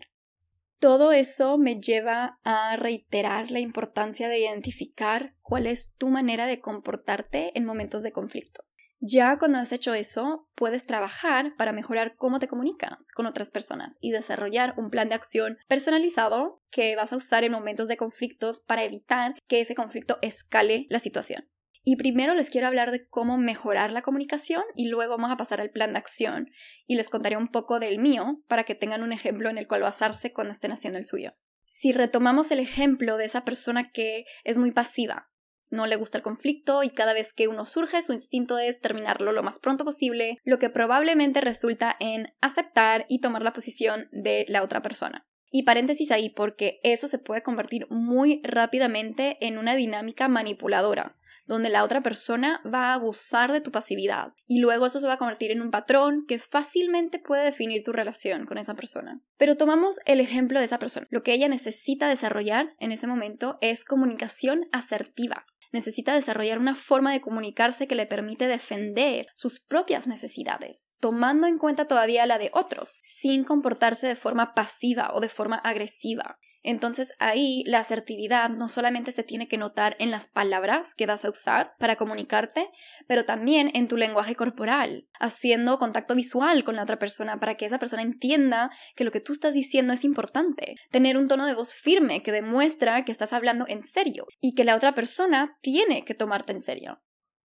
Todo 0.79 1.11
eso 1.11 1.57
me 1.57 1.79
lleva 1.79 2.39
a 2.43 2.75
reiterar 2.75 3.49
la 3.51 3.59
importancia 3.59 4.27
de 4.27 4.39
identificar 4.39 5.33
cuál 5.41 5.67
es 5.67 5.95
tu 5.97 6.09
manera 6.09 6.45
de 6.45 6.59
comportarte 6.59 7.57
en 7.57 7.65
momentos 7.65 8.03
de 8.03 8.11
conflictos. 8.11 8.77
Ya 9.01 9.37
cuando 9.37 9.59
has 9.59 9.71
hecho 9.71 9.93
eso, 9.93 10.47
puedes 10.55 10.85
trabajar 10.85 11.53
para 11.57 11.73
mejorar 11.73 12.15
cómo 12.15 12.39
te 12.39 12.47
comunicas 12.47 13.11
con 13.13 13.25
otras 13.25 13.51
personas 13.51 13.97
y 13.99 14.11
desarrollar 14.11 14.73
un 14.77 14.89
plan 14.89 15.09
de 15.09 15.15
acción 15.15 15.57
personalizado 15.67 16.61
que 16.71 16.95
vas 16.95 17.13
a 17.13 17.17
usar 17.17 17.43
en 17.43 17.51
momentos 17.51 17.87
de 17.87 17.97
conflictos 17.97 18.61
para 18.61 18.83
evitar 18.83 19.35
que 19.47 19.61
ese 19.61 19.75
conflicto 19.75 20.17
escale 20.21 20.87
la 20.89 20.99
situación. 20.99 21.45
Y 21.87 21.97
primero 21.97 22.33
les 22.33 22.49
quiero 22.49 22.65
hablar 22.65 22.89
de 22.89 23.07
cómo 23.07 23.37
mejorar 23.37 23.91
la 23.91 24.01
comunicación 24.01 24.63
y 24.75 24.87
luego 24.87 25.17
vamos 25.17 25.31
a 25.31 25.37
pasar 25.37 25.61
al 25.61 25.69
plan 25.69 25.93
de 25.93 25.99
acción 25.99 26.49
y 26.87 26.95
les 26.95 27.11
contaré 27.11 27.37
un 27.37 27.47
poco 27.47 27.79
del 27.79 27.99
mío 27.99 28.41
para 28.47 28.63
que 28.63 28.73
tengan 28.73 29.03
un 29.03 29.13
ejemplo 29.13 29.51
en 29.51 29.59
el 29.59 29.67
cual 29.67 29.83
basarse 29.83 30.33
cuando 30.33 30.51
estén 30.51 30.71
haciendo 30.71 30.97
el 30.97 31.05
suyo. 31.05 31.35
Si 31.67 31.91
retomamos 31.91 32.49
el 32.49 32.59
ejemplo 32.59 33.17
de 33.17 33.25
esa 33.25 33.45
persona 33.45 33.91
que 33.91 34.25
es 34.43 34.57
muy 34.57 34.71
pasiva, 34.71 35.29
no 35.69 35.85
le 35.85 35.95
gusta 35.95 36.17
el 36.17 36.23
conflicto 36.23 36.81
y 36.81 36.89
cada 36.89 37.13
vez 37.13 37.33
que 37.33 37.47
uno 37.47 37.67
surge 37.67 38.01
su 38.01 38.13
instinto 38.13 38.57
es 38.57 38.81
terminarlo 38.81 39.31
lo 39.31 39.43
más 39.43 39.59
pronto 39.59 39.85
posible, 39.85 40.39
lo 40.43 40.57
que 40.57 40.71
probablemente 40.71 41.39
resulta 41.39 41.95
en 41.99 42.33
aceptar 42.41 43.05
y 43.09 43.21
tomar 43.21 43.43
la 43.43 43.53
posición 43.53 44.09
de 44.11 44.47
la 44.49 44.63
otra 44.63 44.81
persona. 44.81 45.27
Y 45.51 45.63
paréntesis 45.63 46.09
ahí 46.09 46.29
porque 46.29 46.79
eso 46.81 47.07
se 47.07 47.19
puede 47.19 47.43
convertir 47.43 47.85
muy 47.91 48.41
rápidamente 48.43 49.37
en 49.39 49.59
una 49.59 49.75
dinámica 49.75 50.27
manipuladora 50.27 51.15
donde 51.45 51.69
la 51.69 51.83
otra 51.83 52.01
persona 52.01 52.61
va 52.65 52.91
a 52.91 52.93
abusar 52.93 53.51
de 53.51 53.61
tu 53.61 53.71
pasividad 53.71 54.33
y 54.47 54.59
luego 54.59 54.85
eso 54.85 54.99
se 54.99 55.07
va 55.07 55.13
a 55.13 55.17
convertir 55.17 55.51
en 55.51 55.61
un 55.61 55.71
patrón 55.71 56.25
que 56.27 56.39
fácilmente 56.39 57.19
puede 57.19 57.43
definir 57.43 57.83
tu 57.83 57.91
relación 57.91 58.45
con 58.45 58.57
esa 58.57 58.75
persona. 58.75 59.21
Pero 59.37 59.55
tomamos 59.55 59.99
el 60.05 60.19
ejemplo 60.19 60.59
de 60.59 60.65
esa 60.65 60.79
persona. 60.79 61.05
Lo 61.09 61.23
que 61.23 61.33
ella 61.33 61.47
necesita 61.47 62.07
desarrollar 62.07 62.73
en 62.79 62.91
ese 62.91 63.07
momento 63.07 63.57
es 63.61 63.85
comunicación 63.85 64.67
asertiva. 64.71 65.45
necesita 65.71 66.13
desarrollar 66.13 66.57
una 66.57 66.75
forma 66.75 67.11
de 67.11 67.19
comunicarse 67.19 67.85
que 67.85 67.95
le 67.95 68.05
permite 68.05 68.47
defender 68.47 69.27
sus 69.35 69.59
propias 69.59 70.07
necesidades, 70.07 70.87
tomando 71.01 71.47
en 71.47 71.57
cuenta 71.57 71.85
todavía 71.85 72.25
la 72.25 72.37
de 72.37 72.49
otros, 72.53 72.97
sin 73.01 73.43
comportarse 73.43 74.07
de 74.07 74.15
forma 74.15 74.53
pasiva 74.53 75.11
o 75.13 75.19
de 75.19 75.27
forma 75.27 75.57
agresiva. 75.57 76.39
Entonces 76.65 77.13
ahí 77.19 77.63
la 77.67 77.77
asertividad 77.77 78.49
no 78.49 78.69
solamente 78.69 79.11
se 79.11 79.21
tiene 79.21 79.47
que 79.47 79.59
notar 79.59 79.95
en 79.99 80.09
las 80.09 80.25
palabras 80.25 80.95
que 80.95 81.05
vas 81.05 81.23
a 81.23 81.29
usar 81.29 81.75
para 81.77 81.95
comunicarte, 81.95 82.71
pero 83.07 83.23
también 83.23 83.69
en 83.75 83.87
tu 83.87 83.97
lenguaje 83.97 84.35
corporal, 84.35 85.07
haciendo 85.19 85.77
contacto 85.77 86.15
visual 86.15 86.63
con 86.63 86.75
la 86.75 86.81
otra 86.81 86.97
persona 86.97 87.39
para 87.39 87.55
que 87.55 87.67
esa 87.67 87.77
persona 87.77 88.01
entienda 88.01 88.71
que 88.95 89.03
lo 89.03 89.11
que 89.11 89.21
tú 89.21 89.33
estás 89.33 89.53
diciendo 89.53 89.93
es 89.93 90.03
importante. 90.03 90.73
Tener 90.89 91.17
un 91.17 91.27
tono 91.27 91.45
de 91.45 91.53
voz 91.53 91.75
firme 91.75 92.23
que 92.23 92.31
demuestra 92.31 93.05
que 93.05 93.11
estás 93.11 93.31
hablando 93.31 93.65
en 93.67 93.83
serio 93.83 94.25
y 94.41 94.55
que 94.55 94.63
la 94.63 94.75
otra 94.75 94.95
persona 94.95 95.59
tiene 95.61 96.03
que 96.03 96.15
tomarte 96.15 96.51
en 96.51 96.63
serio. 96.63 96.99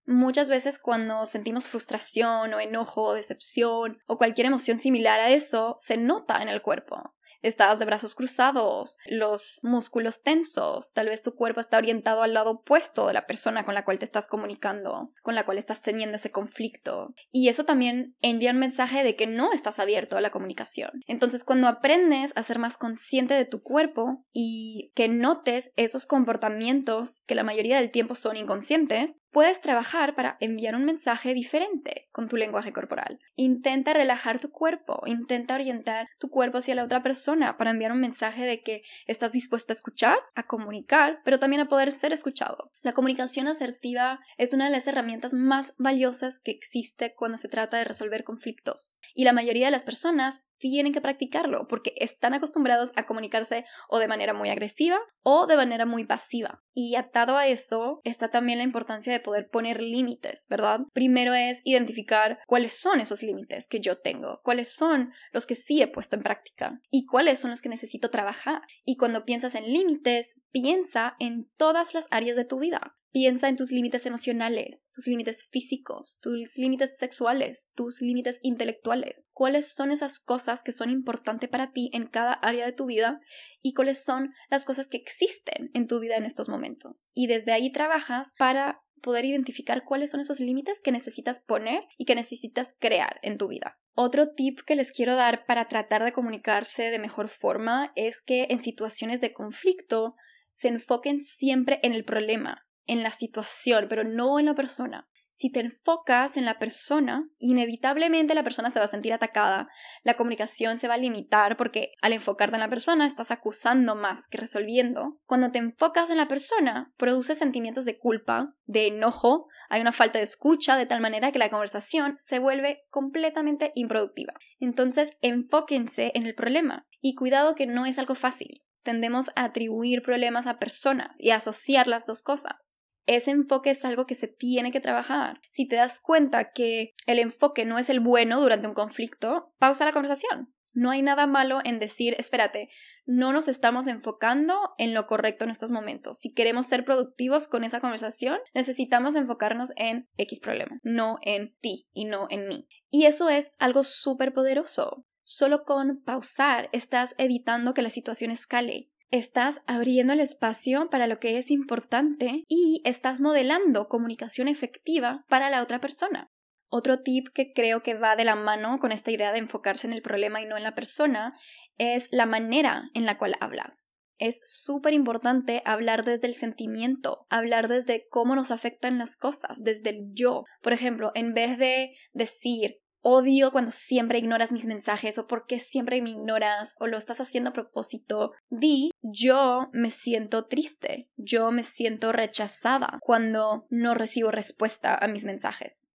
Muchas 0.06 0.48
veces 0.48 0.78
cuando 0.78 1.26
sentimos 1.26 1.66
frustración 1.66 2.54
o 2.54 2.58
enojo 2.58 3.02
o 3.02 3.12
decepción 3.12 3.98
o 4.06 4.16
cualquier 4.16 4.46
emoción 4.46 4.80
similar 4.80 5.20
a 5.20 5.28
eso, 5.28 5.76
se 5.78 5.98
nota 5.98 6.40
en 6.40 6.48
el 6.48 6.62
cuerpo 6.62 7.14
estás 7.42 7.78
de 7.78 7.84
brazos 7.84 8.14
cruzados, 8.14 8.98
los 9.06 9.60
músculos 9.62 10.22
tensos, 10.22 10.92
tal 10.92 11.06
vez 11.06 11.22
tu 11.22 11.34
cuerpo 11.34 11.60
está 11.60 11.78
orientado 11.78 12.22
al 12.22 12.34
lado 12.34 12.50
opuesto 12.50 13.06
de 13.06 13.14
la 13.14 13.26
persona 13.26 13.64
con 13.64 13.74
la 13.74 13.84
cual 13.84 13.98
te 13.98 14.04
estás 14.04 14.26
comunicando, 14.26 15.12
con 15.22 15.34
la 15.34 15.44
cual 15.44 15.58
estás 15.58 15.82
teniendo 15.82 16.16
ese 16.16 16.30
conflicto. 16.30 17.14
Y 17.30 17.48
eso 17.48 17.64
también 17.64 18.16
envía 18.20 18.50
un 18.50 18.58
mensaje 18.58 19.04
de 19.04 19.16
que 19.16 19.26
no 19.26 19.52
estás 19.52 19.78
abierto 19.78 20.16
a 20.16 20.20
la 20.20 20.30
comunicación. 20.30 21.02
Entonces, 21.06 21.44
cuando 21.44 21.68
aprendes 21.68 22.32
a 22.36 22.42
ser 22.42 22.58
más 22.58 22.76
consciente 22.76 23.34
de 23.34 23.44
tu 23.44 23.62
cuerpo 23.62 24.24
y 24.32 24.92
que 24.94 25.08
notes 25.08 25.72
esos 25.76 26.06
comportamientos 26.06 27.22
que 27.26 27.34
la 27.34 27.44
mayoría 27.44 27.76
del 27.76 27.90
tiempo 27.90 28.14
son 28.14 28.36
inconscientes, 28.36 29.18
puedes 29.30 29.60
trabajar 29.60 30.14
para 30.14 30.36
enviar 30.40 30.74
un 30.74 30.84
mensaje 30.84 31.34
diferente 31.34 32.08
con 32.12 32.28
tu 32.28 32.36
lenguaje 32.36 32.72
corporal. 32.72 33.20
Intenta 33.36 33.92
relajar 33.92 34.38
tu 34.40 34.50
cuerpo, 34.50 35.02
intenta 35.06 35.54
orientar 35.54 36.08
tu 36.18 36.28
cuerpo 36.28 36.58
hacia 36.58 36.74
la 36.74 36.84
otra 36.84 37.02
persona 37.02 37.56
para 37.56 37.70
enviar 37.70 37.92
un 37.92 38.00
mensaje 38.00 38.44
de 38.44 38.62
que 38.62 38.82
estás 39.06 39.32
dispuesta 39.32 39.72
a 39.72 39.76
escuchar, 39.76 40.18
a 40.34 40.44
comunicar, 40.44 41.20
pero 41.24 41.38
también 41.38 41.62
a 41.62 41.68
poder 41.68 41.92
ser 41.92 42.12
escuchado. 42.12 42.72
La 42.82 42.92
comunicación 42.92 43.48
asertiva 43.48 44.20
es 44.38 44.52
una 44.52 44.66
de 44.66 44.72
las 44.72 44.86
herramientas 44.86 45.32
más 45.32 45.74
valiosas 45.78 46.38
que 46.38 46.50
existe 46.50 47.14
cuando 47.14 47.38
se 47.38 47.48
trata 47.48 47.78
de 47.78 47.84
resolver 47.84 48.24
conflictos. 48.24 48.98
Y 49.14 49.24
la 49.24 49.32
mayoría 49.32 49.66
de 49.66 49.72
las 49.72 49.84
personas 49.84 50.44
tienen 50.60 50.92
que 50.92 51.00
practicarlo 51.00 51.66
porque 51.66 51.94
están 51.96 52.34
acostumbrados 52.34 52.92
a 52.94 53.06
comunicarse 53.06 53.64
o 53.88 53.98
de 53.98 54.06
manera 54.06 54.34
muy 54.34 54.50
agresiva 54.50 55.00
o 55.22 55.46
de 55.46 55.56
manera 55.56 55.86
muy 55.86 56.04
pasiva. 56.04 56.62
Y 56.72 56.94
atado 56.94 57.36
a 57.36 57.48
eso 57.48 58.00
está 58.04 58.30
también 58.30 58.58
la 58.58 58.64
importancia 58.64 59.12
de 59.12 59.20
poder 59.20 59.48
poner 59.48 59.80
límites, 59.80 60.46
¿verdad? 60.48 60.80
Primero 60.92 61.34
es 61.34 61.62
identificar 61.64 62.38
cuáles 62.46 62.78
son 62.78 63.00
esos 63.00 63.22
límites 63.22 63.66
que 63.66 63.80
yo 63.80 63.98
tengo, 63.98 64.40
cuáles 64.44 64.72
son 64.72 65.12
los 65.32 65.46
que 65.46 65.54
sí 65.56 65.82
he 65.82 65.88
puesto 65.88 66.14
en 66.14 66.22
práctica 66.22 66.80
y 66.90 67.06
cuáles 67.06 67.40
son 67.40 67.50
los 67.50 67.62
que 67.62 67.68
necesito 67.68 68.10
trabajar. 68.10 68.62
Y 68.84 68.96
cuando 68.96 69.24
piensas 69.24 69.54
en 69.54 69.64
límites, 69.64 70.40
piensa 70.52 71.16
en 71.18 71.50
todas 71.56 71.94
las 71.94 72.06
áreas 72.10 72.36
de 72.36 72.44
tu 72.44 72.58
vida. 72.58 72.96
Piensa 73.12 73.48
en 73.48 73.56
tus 73.56 73.72
límites 73.72 74.06
emocionales, 74.06 74.88
tus 74.92 75.08
límites 75.08 75.44
físicos, 75.50 76.20
tus 76.22 76.56
límites 76.56 76.96
sexuales, 76.96 77.72
tus 77.74 78.00
límites 78.00 78.38
intelectuales. 78.42 79.28
¿Cuáles 79.32 79.66
son 79.66 79.90
esas 79.90 80.20
cosas 80.20 80.62
que 80.62 80.70
son 80.70 80.90
importantes 80.90 81.48
para 81.48 81.72
ti 81.72 81.90
en 81.92 82.06
cada 82.06 82.34
área 82.34 82.66
de 82.66 82.72
tu 82.72 82.86
vida 82.86 83.20
y 83.62 83.74
cuáles 83.74 84.04
son 84.04 84.32
las 84.48 84.64
cosas 84.64 84.86
que 84.86 84.96
existen 84.96 85.70
en 85.74 85.88
tu 85.88 85.98
vida 85.98 86.16
en 86.16 86.24
estos 86.24 86.48
momentos? 86.48 87.10
Y 87.12 87.26
desde 87.26 87.50
ahí 87.50 87.72
trabajas 87.72 88.32
para 88.38 88.80
poder 89.02 89.24
identificar 89.24 89.84
cuáles 89.84 90.12
son 90.12 90.20
esos 90.20 90.38
límites 90.38 90.80
que 90.80 90.92
necesitas 90.92 91.40
poner 91.40 91.82
y 91.98 92.04
que 92.04 92.14
necesitas 92.14 92.76
crear 92.78 93.18
en 93.22 93.38
tu 93.38 93.48
vida. 93.48 93.80
Otro 93.94 94.30
tip 94.34 94.60
que 94.60 94.76
les 94.76 94.92
quiero 94.92 95.16
dar 95.16 95.46
para 95.46 95.66
tratar 95.66 96.04
de 96.04 96.12
comunicarse 96.12 96.84
de 96.92 96.98
mejor 97.00 97.28
forma 97.28 97.90
es 97.96 98.22
que 98.22 98.46
en 98.50 98.62
situaciones 98.62 99.20
de 99.20 99.32
conflicto 99.32 100.14
se 100.52 100.68
enfoquen 100.68 101.18
siempre 101.18 101.80
en 101.82 101.92
el 101.92 102.04
problema 102.04 102.66
en 102.90 103.02
la 103.02 103.10
situación, 103.10 103.86
pero 103.88 104.04
no 104.04 104.38
en 104.38 104.46
la 104.46 104.54
persona. 104.54 105.08
Si 105.32 105.50
te 105.50 105.60
enfocas 105.60 106.36
en 106.36 106.44
la 106.44 106.58
persona, 106.58 107.26
inevitablemente 107.38 108.34
la 108.34 108.42
persona 108.42 108.70
se 108.70 108.78
va 108.78 108.84
a 108.84 108.88
sentir 108.88 109.12
atacada, 109.12 109.68
la 110.02 110.14
comunicación 110.14 110.78
se 110.78 110.88
va 110.88 110.94
a 110.94 110.98
limitar 110.98 111.56
porque 111.56 111.92
al 112.02 112.12
enfocarte 112.12 112.56
en 112.56 112.60
la 112.60 112.68
persona 112.68 113.06
estás 113.06 113.30
acusando 113.30 113.94
más 113.94 114.28
que 114.28 114.38
resolviendo. 114.38 115.18
Cuando 115.24 115.50
te 115.50 115.58
enfocas 115.58 116.10
en 116.10 116.16
la 116.16 116.28
persona, 116.28 116.92
produce 116.96 117.36
sentimientos 117.36 117.84
de 117.84 117.96
culpa, 117.96 118.54
de 118.64 118.88
enojo, 118.88 119.46
hay 119.68 119.80
una 119.80 119.92
falta 119.92 120.18
de 120.18 120.24
escucha 120.24 120.76
de 120.76 120.86
tal 120.86 121.00
manera 121.00 121.32
que 121.32 121.38
la 121.38 121.48
conversación 121.48 122.16
se 122.18 122.38
vuelve 122.38 122.82
completamente 122.90 123.72
improductiva. 123.76 124.34
Entonces, 124.58 125.12
enfóquense 125.22 126.10
en 126.14 126.26
el 126.26 126.34
problema 126.34 126.86
y 127.00 127.14
cuidado 127.14 127.54
que 127.54 127.66
no 127.66 127.86
es 127.86 127.98
algo 127.98 128.16
fácil. 128.16 128.62
Tendemos 128.82 129.30
a 129.36 129.44
atribuir 129.44 130.02
problemas 130.02 130.46
a 130.46 130.58
personas 130.58 131.20
y 131.20 131.30
a 131.30 131.36
asociar 131.36 131.86
las 131.86 132.04
dos 132.04 132.22
cosas 132.22 132.76
ese 133.06 133.30
enfoque 133.30 133.70
es 133.70 133.84
algo 133.84 134.06
que 134.06 134.14
se 134.14 134.28
tiene 134.28 134.72
que 134.72 134.80
trabajar. 134.80 135.40
Si 135.50 135.66
te 135.66 135.76
das 135.76 136.00
cuenta 136.00 136.52
que 136.52 136.94
el 137.06 137.18
enfoque 137.18 137.64
no 137.64 137.78
es 137.78 137.90
el 137.90 138.00
bueno 138.00 138.40
durante 138.40 138.68
un 138.68 138.74
conflicto, 138.74 139.52
pausa 139.58 139.84
la 139.84 139.92
conversación. 139.92 140.52
No 140.74 140.90
hay 140.90 141.02
nada 141.02 141.26
malo 141.26 141.60
en 141.64 141.78
decir, 141.78 142.14
espérate, 142.18 142.68
no 143.06 143.32
nos 143.32 143.48
estamos 143.48 143.86
enfocando 143.86 144.56
en 144.78 144.94
lo 144.94 145.06
correcto 145.06 145.44
en 145.44 145.50
estos 145.50 145.72
momentos. 145.72 146.18
Si 146.18 146.32
queremos 146.32 146.66
ser 146.66 146.84
productivos 146.84 147.48
con 147.48 147.64
esa 147.64 147.80
conversación, 147.80 148.38
necesitamos 148.54 149.16
enfocarnos 149.16 149.72
en 149.76 150.08
X 150.16 150.38
problema, 150.40 150.78
no 150.82 151.16
en 151.22 151.56
ti 151.60 151.88
y 151.92 152.04
no 152.04 152.28
en 152.30 152.46
mí. 152.46 152.68
Y 152.88 153.06
eso 153.06 153.28
es 153.28 153.56
algo 153.58 153.82
súper 153.82 154.32
poderoso. 154.32 155.06
Solo 155.24 155.64
con 155.64 156.02
pausar 156.02 156.68
estás 156.72 157.14
evitando 157.18 157.74
que 157.74 157.82
la 157.82 157.90
situación 157.90 158.30
escale. 158.30 158.90
Estás 159.10 159.60
abriendo 159.66 160.12
el 160.12 160.20
espacio 160.20 160.88
para 160.88 161.08
lo 161.08 161.18
que 161.18 161.36
es 161.36 161.50
importante 161.50 162.44
y 162.46 162.80
estás 162.84 163.18
modelando 163.18 163.88
comunicación 163.88 164.46
efectiva 164.46 165.24
para 165.28 165.50
la 165.50 165.62
otra 165.62 165.80
persona. 165.80 166.30
Otro 166.68 167.00
tip 167.00 167.26
que 167.34 167.52
creo 167.52 167.82
que 167.82 167.94
va 167.94 168.14
de 168.14 168.24
la 168.24 168.36
mano 168.36 168.78
con 168.78 168.92
esta 168.92 169.10
idea 169.10 169.32
de 169.32 169.38
enfocarse 169.38 169.88
en 169.88 169.92
el 169.92 170.02
problema 170.02 170.40
y 170.40 170.46
no 170.46 170.56
en 170.56 170.62
la 170.62 170.76
persona 170.76 171.36
es 171.76 172.06
la 172.12 172.24
manera 172.24 172.84
en 172.94 173.04
la 173.04 173.18
cual 173.18 173.34
hablas. 173.40 173.90
Es 174.18 174.42
súper 174.44 174.92
importante 174.92 175.62
hablar 175.64 176.04
desde 176.04 176.28
el 176.28 176.34
sentimiento, 176.34 177.26
hablar 177.30 177.66
desde 177.66 178.06
cómo 178.10 178.36
nos 178.36 178.52
afectan 178.52 178.98
las 178.98 179.16
cosas, 179.16 179.64
desde 179.64 179.90
el 179.90 180.12
yo. 180.12 180.44
Por 180.62 180.72
ejemplo, 180.72 181.10
en 181.16 181.34
vez 181.34 181.58
de 181.58 181.96
decir 182.12 182.76
odio 183.02 183.52
cuando 183.52 183.70
siempre 183.70 184.18
ignoras 184.18 184.52
mis 184.52 184.66
mensajes 184.66 185.18
o 185.18 185.26
por 185.26 185.46
qué 185.46 185.58
siempre 185.58 186.00
me 186.02 186.10
ignoras 186.10 186.74
o 186.78 186.86
lo 186.86 186.98
estás 186.98 187.20
haciendo 187.20 187.50
a 187.50 187.52
propósito. 187.52 188.32
Di, 188.48 188.90
yo 189.02 189.68
me 189.72 189.90
siento 189.90 190.46
triste, 190.46 191.10
yo 191.16 191.50
me 191.52 191.62
siento 191.62 192.12
rechazada 192.12 192.98
cuando 193.00 193.66
no 193.70 193.94
recibo 193.94 194.30
respuesta 194.30 194.94
a 194.94 195.08
mis 195.08 195.24
mensajes. 195.24 195.88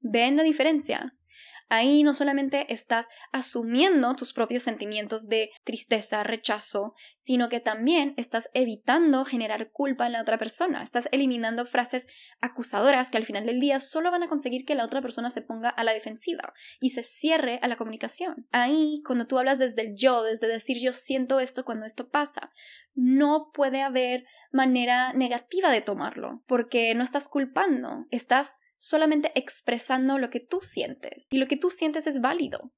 ¿Ven 0.00 0.36
la 0.36 0.42
diferencia? 0.42 1.16
Ahí 1.72 2.02
no 2.02 2.12
solamente 2.12 2.70
estás 2.70 3.08
asumiendo 3.32 4.14
tus 4.14 4.34
propios 4.34 4.62
sentimientos 4.62 5.28
de 5.28 5.48
tristeza, 5.64 6.22
rechazo, 6.22 6.94
sino 7.16 7.48
que 7.48 7.60
también 7.60 8.12
estás 8.18 8.50
evitando 8.52 9.24
generar 9.24 9.70
culpa 9.70 10.04
en 10.04 10.12
la 10.12 10.20
otra 10.20 10.36
persona. 10.36 10.82
Estás 10.82 11.08
eliminando 11.12 11.64
frases 11.64 12.08
acusadoras 12.42 13.08
que 13.08 13.16
al 13.16 13.24
final 13.24 13.46
del 13.46 13.58
día 13.58 13.80
solo 13.80 14.10
van 14.10 14.22
a 14.22 14.28
conseguir 14.28 14.66
que 14.66 14.74
la 14.74 14.84
otra 14.84 15.00
persona 15.00 15.30
se 15.30 15.40
ponga 15.40 15.70
a 15.70 15.82
la 15.82 15.94
defensiva 15.94 16.52
y 16.78 16.90
se 16.90 17.02
cierre 17.02 17.58
a 17.62 17.68
la 17.68 17.76
comunicación. 17.76 18.46
Ahí, 18.52 19.00
cuando 19.06 19.26
tú 19.26 19.38
hablas 19.38 19.58
desde 19.58 19.80
el 19.80 19.94
yo, 19.96 20.24
desde 20.24 20.48
decir 20.48 20.76
yo 20.78 20.92
siento 20.92 21.40
esto 21.40 21.64
cuando 21.64 21.86
esto 21.86 22.10
pasa, 22.10 22.52
no 22.94 23.50
puede 23.54 23.80
haber 23.80 24.26
manera 24.50 25.14
negativa 25.14 25.70
de 25.70 25.80
tomarlo, 25.80 26.44
porque 26.46 26.94
no 26.94 27.02
estás 27.02 27.30
culpando, 27.30 28.04
estás 28.10 28.58
solamente 28.82 29.30
expresando 29.36 30.18
lo 30.18 30.28
que 30.28 30.40
tú 30.40 30.58
sientes 30.60 31.28
y 31.30 31.38
lo 31.38 31.46
que 31.46 31.56
tú 31.56 31.70
sientes 31.70 32.08
es 32.08 32.20
válido. 32.20 32.72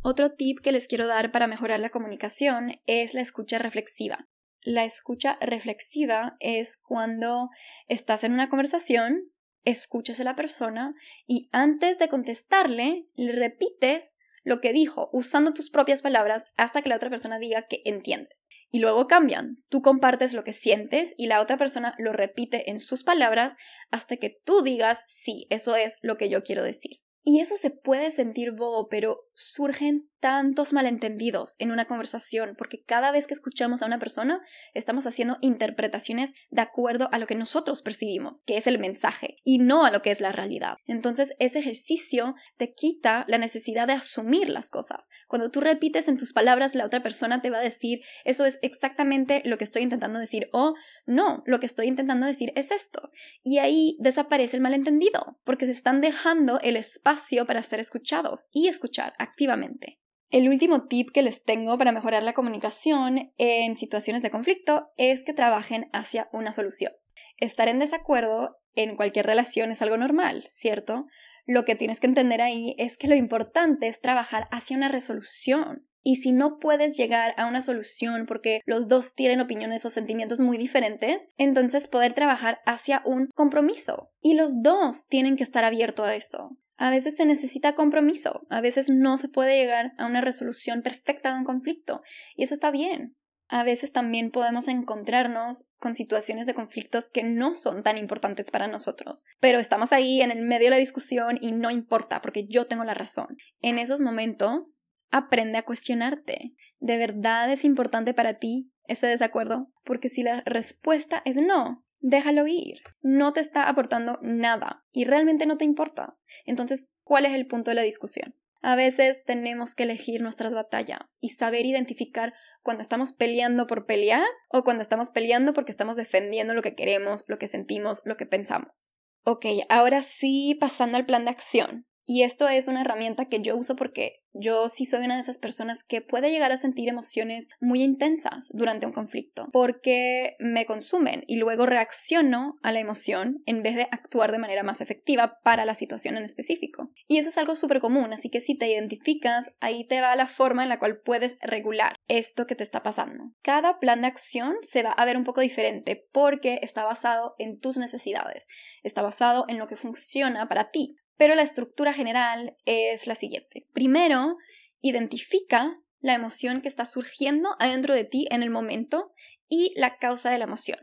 Otro 0.00 0.30
tip 0.30 0.60
que 0.62 0.70
les 0.70 0.86
quiero 0.86 1.08
dar 1.08 1.32
para 1.32 1.48
mejorar 1.48 1.80
la 1.80 1.90
comunicación 1.90 2.80
es 2.86 3.14
la 3.14 3.20
escucha 3.20 3.58
reflexiva. 3.58 4.28
La 4.62 4.84
escucha 4.84 5.36
reflexiva 5.40 6.36
es 6.38 6.76
cuando 6.76 7.50
estás 7.88 8.22
en 8.22 8.32
una 8.32 8.48
conversación, 8.48 9.32
escuchas 9.64 10.20
a 10.20 10.24
la 10.24 10.36
persona 10.36 10.94
y 11.26 11.48
antes 11.50 11.98
de 11.98 12.08
contestarle 12.08 13.08
le 13.16 13.32
repites 13.32 14.18
lo 14.48 14.60
que 14.60 14.72
dijo 14.72 15.10
usando 15.12 15.52
tus 15.52 15.68
propias 15.68 16.00
palabras 16.00 16.46
hasta 16.56 16.80
que 16.80 16.88
la 16.88 16.96
otra 16.96 17.10
persona 17.10 17.38
diga 17.38 17.66
que 17.68 17.82
entiendes. 17.84 18.48
Y 18.70 18.78
luego 18.78 19.06
cambian. 19.06 19.62
Tú 19.68 19.82
compartes 19.82 20.32
lo 20.32 20.42
que 20.42 20.54
sientes 20.54 21.14
y 21.18 21.26
la 21.26 21.42
otra 21.42 21.58
persona 21.58 21.94
lo 21.98 22.12
repite 22.12 22.70
en 22.70 22.78
sus 22.78 23.04
palabras 23.04 23.54
hasta 23.90 24.16
que 24.16 24.40
tú 24.44 24.62
digas, 24.62 25.04
sí, 25.06 25.46
eso 25.50 25.76
es 25.76 25.98
lo 26.00 26.16
que 26.16 26.30
yo 26.30 26.42
quiero 26.42 26.62
decir. 26.62 27.00
Y 27.30 27.40
eso 27.40 27.58
se 27.58 27.68
puede 27.68 28.10
sentir 28.10 28.52
bobo, 28.52 28.88
pero 28.88 29.28
surgen 29.34 30.08
tantos 30.18 30.72
malentendidos 30.72 31.56
en 31.58 31.70
una 31.70 31.84
conversación, 31.84 32.54
porque 32.56 32.82
cada 32.82 33.12
vez 33.12 33.26
que 33.26 33.34
escuchamos 33.34 33.82
a 33.82 33.86
una 33.86 33.98
persona 33.98 34.40
estamos 34.72 35.06
haciendo 35.06 35.36
interpretaciones 35.42 36.32
de 36.50 36.62
acuerdo 36.62 37.10
a 37.12 37.18
lo 37.18 37.26
que 37.26 37.34
nosotros 37.34 37.82
percibimos, 37.82 38.40
que 38.46 38.56
es 38.56 38.66
el 38.66 38.78
mensaje, 38.78 39.36
y 39.44 39.58
no 39.58 39.84
a 39.84 39.90
lo 39.90 40.00
que 40.00 40.10
es 40.10 40.22
la 40.22 40.32
realidad. 40.32 40.78
Entonces 40.86 41.34
ese 41.38 41.58
ejercicio 41.58 42.34
te 42.56 42.72
quita 42.72 43.26
la 43.28 43.36
necesidad 43.36 43.86
de 43.86 43.92
asumir 43.92 44.48
las 44.48 44.70
cosas. 44.70 45.10
Cuando 45.28 45.50
tú 45.50 45.60
repites 45.60 46.08
en 46.08 46.16
tus 46.16 46.32
palabras, 46.32 46.74
la 46.74 46.86
otra 46.86 47.02
persona 47.02 47.42
te 47.42 47.50
va 47.50 47.58
a 47.58 47.62
decir, 47.62 48.00
eso 48.24 48.46
es 48.46 48.58
exactamente 48.62 49.42
lo 49.44 49.58
que 49.58 49.64
estoy 49.64 49.82
intentando 49.82 50.18
decir, 50.18 50.48
o 50.52 50.74
no, 51.04 51.42
lo 51.44 51.60
que 51.60 51.66
estoy 51.66 51.88
intentando 51.88 52.26
decir 52.26 52.52
es 52.56 52.70
esto. 52.70 53.10
Y 53.44 53.58
ahí 53.58 53.98
desaparece 54.00 54.56
el 54.56 54.62
malentendido, 54.62 55.38
porque 55.44 55.66
se 55.66 55.72
están 55.72 56.00
dejando 56.00 56.58
el 56.60 56.76
espacio 56.76 57.17
para 57.46 57.62
ser 57.62 57.80
escuchados 57.80 58.46
y 58.52 58.68
escuchar 58.68 59.14
activamente. 59.18 59.98
El 60.30 60.48
último 60.48 60.86
tip 60.86 61.10
que 61.10 61.22
les 61.22 61.42
tengo 61.42 61.78
para 61.78 61.92
mejorar 61.92 62.22
la 62.22 62.34
comunicación 62.34 63.32
en 63.38 63.76
situaciones 63.76 64.22
de 64.22 64.30
conflicto 64.30 64.90
es 64.96 65.24
que 65.24 65.32
trabajen 65.32 65.88
hacia 65.92 66.28
una 66.32 66.52
solución. 66.52 66.92
Estar 67.38 67.68
en 67.68 67.78
desacuerdo 67.78 68.58
en 68.74 68.94
cualquier 68.94 69.26
relación 69.26 69.70
es 69.70 69.80
algo 69.80 69.96
normal, 69.96 70.44
¿cierto? 70.48 71.06
Lo 71.46 71.64
que 71.64 71.74
tienes 71.74 71.98
que 71.98 72.06
entender 72.06 72.42
ahí 72.42 72.74
es 72.76 72.98
que 72.98 73.08
lo 73.08 73.14
importante 73.14 73.88
es 73.88 74.02
trabajar 74.02 74.48
hacia 74.50 74.76
una 74.76 74.88
resolución. 74.88 75.88
Y 76.02 76.16
si 76.16 76.32
no 76.32 76.58
puedes 76.58 76.96
llegar 76.96 77.34
a 77.38 77.46
una 77.46 77.62
solución 77.62 78.26
porque 78.26 78.60
los 78.66 78.86
dos 78.86 79.14
tienen 79.14 79.40
opiniones 79.40 79.84
o 79.84 79.90
sentimientos 79.90 80.40
muy 80.40 80.58
diferentes, 80.58 81.30
entonces 81.38 81.88
poder 81.88 82.12
trabajar 82.12 82.60
hacia 82.66 83.02
un 83.04 83.28
compromiso. 83.34 84.10
Y 84.20 84.34
los 84.34 84.62
dos 84.62 85.06
tienen 85.08 85.36
que 85.36 85.42
estar 85.42 85.64
abiertos 85.64 86.06
a 86.06 86.14
eso. 86.14 86.56
A 86.78 86.90
veces 86.90 87.16
se 87.16 87.26
necesita 87.26 87.74
compromiso, 87.74 88.46
a 88.50 88.60
veces 88.60 88.88
no 88.88 89.18
se 89.18 89.28
puede 89.28 89.56
llegar 89.56 89.92
a 89.98 90.06
una 90.06 90.20
resolución 90.20 90.82
perfecta 90.82 91.32
de 91.32 91.38
un 91.38 91.44
conflicto, 91.44 92.02
y 92.36 92.44
eso 92.44 92.54
está 92.54 92.70
bien. 92.70 93.16
A 93.48 93.64
veces 93.64 93.92
también 93.92 94.30
podemos 94.30 94.68
encontrarnos 94.68 95.70
con 95.78 95.94
situaciones 95.94 96.46
de 96.46 96.54
conflictos 96.54 97.10
que 97.10 97.24
no 97.24 97.54
son 97.54 97.82
tan 97.82 97.98
importantes 97.98 98.50
para 98.52 98.68
nosotros, 98.68 99.24
pero 99.40 99.58
estamos 99.58 99.90
ahí 99.90 100.20
en 100.20 100.30
el 100.30 100.42
medio 100.42 100.66
de 100.66 100.70
la 100.70 100.76
discusión 100.76 101.38
y 101.40 101.52
no 101.52 101.70
importa 101.70 102.20
porque 102.20 102.46
yo 102.46 102.66
tengo 102.66 102.84
la 102.84 102.94
razón. 102.94 103.38
En 103.60 103.78
esos 103.78 104.00
momentos, 104.00 104.86
aprende 105.10 105.58
a 105.58 105.64
cuestionarte. 105.64 106.54
¿De 106.78 106.96
verdad 106.96 107.50
es 107.50 107.64
importante 107.64 108.14
para 108.14 108.38
ti 108.38 108.70
ese 108.84 109.06
desacuerdo? 109.06 109.72
Porque 109.82 110.10
si 110.10 110.22
la 110.22 110.42
respuesta 110.44 111.22
es 111.24 111.36
no, 111.36 111.87
déjalo 112.00 112.46
ir. 112.46 112.82
No 113.02 113.32
te 113.32 113.40
está 113.40 113.68
aportando 113.68 114.18
nada 114.22 114.84
y 114.92 115.04
realmente 115.04 115.46
no 115.46 115.56
te 115.56 115.64
importa. 115.64 116.16
Entonces, 116.44 116.90
¿cuál 117.02 117.26
es 117.26 117.32
el 117.32 117.46
punto 117.46 117.70
de 117.70 117.76
la 117.76 117.82
discusión? 117.82 118.34
A 118.60 118.74
veces 118.74 119.22
tenemos 119.24 119.74
que 119.74 119.84
elegir 119.84 120.20
nuestras 120.20 120.52
batallas 120.52 121.18
y 121.20 121.30
saber 121.30 121.64
identificar 121.64 122.34
cuando 122.62 122.82
estamos 122.82 123.12
peleando 123.12 123.66
por 123.66 123.86
pelear 123.86 124.26
o 124.48 124.64
cuando 124.64 124.82
estamos 124.82 125.10
peleando 125.10 125.52
porque 125.52 125.70
estamos 125.70 125.96
defendiendo 125.96 126.54
lo 126.54 126.62
que 126.62 126.74
queremos, 126.74 127.24
lo 127.28 127.38
que 127.38 127.46
sentimos, 127.46 128.02
lo 128.04 128.16
que 128.16 128.26
pensamos. 128.26 128.90
Ok, 129.22 129.46
ahora 129.68 130.02
sí 130.02 130.56
pasando 130.58 130.96
al 130.96 131.06
plan 131.06 131.24
de 131.24 131.30
acción. 131.30 131.86
Y 132.04 132.22
esto 132.22 132.48
es 132.48 132.68
una 132.68 132.80
herramienta 132.80 133.26
que 133.26 133.40
yo 133.42 133.56
uso 133.56 133.76
porque 133.76 134.24
yo 134.38 134.68
sí 134.68 134.86
soy 134.86 135.04
una 135.04 135.16
de 135.16 135.20
esas 135.20 135.38
personas 135.38 135.84
que 135.84 136.00
puede 136.00 136.30
llegar 136.30 136.52
a 136.52 136.56
sentir 136.56 136.88
emociones 136.88 137.48
muy 137.60 137.82
intensas 137.82 138.50
durante 138.52 138.86
un 138.86 138.92
conflicto, 138.92 139.48
porque 139.52 140.36
me 140.38 140.66
consumen 140.66 141.24
y 141.26 141.36
luego 141.36 141.66
reacciono 141.66 142.58
a 142.62 142.72
la 142.72 142.80
emoción 142.80 143.42
en 143.46 143.62
vez 143.62 143.76
de 143.76 143.88
actuar 143.90 144.32
de 144.32 144.38
manera 144.38 144.62
más 144.62 144.80
efectiva 144.80 145.38
para 145.42 145.64
la 145.64 145.74
situación 145.74 146.16
en 146.16 146.24
específico. 146.24 146.90
Y 147.06 147.18
eso 147.18 147.28
es 147.28 147.38
algo 147.38 147.56
súper 147.56 147.80
común, 147.80 148.12
así 148.12 148.30
que 148.30 148.40
si 148.40 148.56
te 148.56 148.68
identificas, 148.68 149.50
ahí 149.60 149.86
te 149.86 150.00
va 150.00 150.16
la 150.16 150.26
forma 150.26 150.62
en 150.62 150.68
la 150.68 150.78
cual 150.78 151.00
puedes 151.00 151.38
regular 151.40 151.96
esto 152.08 152.46
que 152.46 152.54
te 152.54 152.64
está 152.64 152.82
pasando. 152.82 153.32
Cada 153.42 153.78
plan 153.78 154.02
de 154.02 154.08
acción 154.08 154.56
se 154.62 154.82
va 154.82 154.90
a 154.92 155.04
ver 155.04 155.16
un 155.16 155.24
poco 155.24 155.40
diferente 155.40 156.06
porque 156.12 156.60
está 156.62 156.84
basado 156.84 157.34
en 157.38 157.58
tus 157.58 157.76
necesidades, 157.76 158.46
está 158.82 159.02
basado 159.02 159.44
en 159.48 159.58
lo 159.58 159.66
que 159.66 159.76
funciona 159.76 160.48
para 160.48 160.70
ti 160.70 160.96
pero 161.18 161.34
la 161.34 161.42
estructura 161.42 161.92
general 161.92 162.56
es 162.64 163.06
la 163.06 163.14
siguiente. 163.14 163.66
Primero, 163.74 164.38
identifica 164.80 165.78
la 166.00 166.14
emoción 166.14 166.62
que 166.62 166.68
está 166.68 166.86
surgiendo 166.86 167.50
adentro 167.58 167.92
de 167.92 168.04
ti 168.04 168.26
en 168.30 168.42
el 168.42 168.50
momento 168.50 169.12
y 169.48 169.72
la 169.76 169.98
causa 169.98 170.30
de 170.30 170.38
la 170.38 170.44
emoción. 170.44 170.78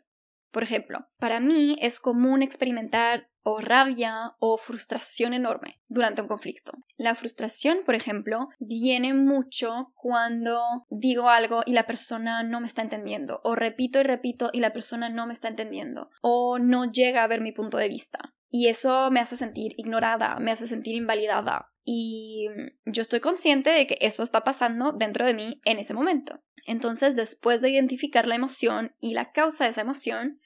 Por 0.51 0.63
ejemplo, 0.63 1.07
para 1.17 1.39
mí 1.39 1.77
es 1.81 1.99
común 1.99 2.43
experimentar 2.43 3.29
o 3.43 3.59
rabia 3.59 4.35
o 4.39 4.57
frustración 4.57 5.33
enorme 5.33 5.79
durante 5.87 6.21
un 6.21 6.27
conflicto. 6.27 6.71
La 6.97 7.13
frustración, 7.13 7.79
por 7.85 7.93
ejemplo, 7.93 8.49
viene 8.59 9.13
mucho 9.13 9.93
cuando 9.95 10.59
digo 10.89 11.29
algo 11.29 11.61
y 11.65 11.73
la 11.73 11.85
persona 11.85 12.41
no 12.41 12.59
me 12.59 12.67
está 12.67 12.81
entendiendo, 12.81 13.41
o 13.43 13.53
repito 13.53 13.99
y 13.99 14.03
repito 14.03 14.49
y 14.51 14.61
la 14.61 14.73
persona 14.73 15.09
no 15.09 15.27
me 15.27 15.33
está 15.33 15.47
entendiendo, 15.47 16.09
o 16.21 16.57
no 16.57 16.91
llega 16.91 17.23
a 17.23 17.27
ver 17.27 17.41
mi 17.41 17.51
punto 17.51 17.77
de 17.77 17.89
vista. 17.89 18.34
Y 18.49 18.67
eso 18.67 19.11
me 19.11 19.19
hace 19.19 19.37
sentir 19.37 19.73
ignorada, 19.77 20.37
me 20.39 20.51
hace 20.51 20.67
sentir 20.67 20.95
invalidada. 20.95 21.71
Y 21.83 22.47
yo 22.85 23.01
estoy 23.01 23.19
consciente 23.19 23.69
de 23.69 23.85
que 23.85 23.97
eso 24.01 24.23
está 24.23 24.43
pasando 24.43 24.91
dentro 24.91 25.25
de 25.25 25.33
mí 25.33 25.61
en 25.65 25.77
ese 25.77 25.93
momento. 25.93 26.43
Entonces, 26.65 27.15
después 27.15 27.61
de 27.61 27.69
identificar 27.69 28.27
la 28.27 28.35
emoción 28.35 28.95
y 28.99 29.13
la 29.13 29.31
causa 29.31 29.65
de 29.65 29.71
esa 29.71 29.81
emoción, 29.81 30.39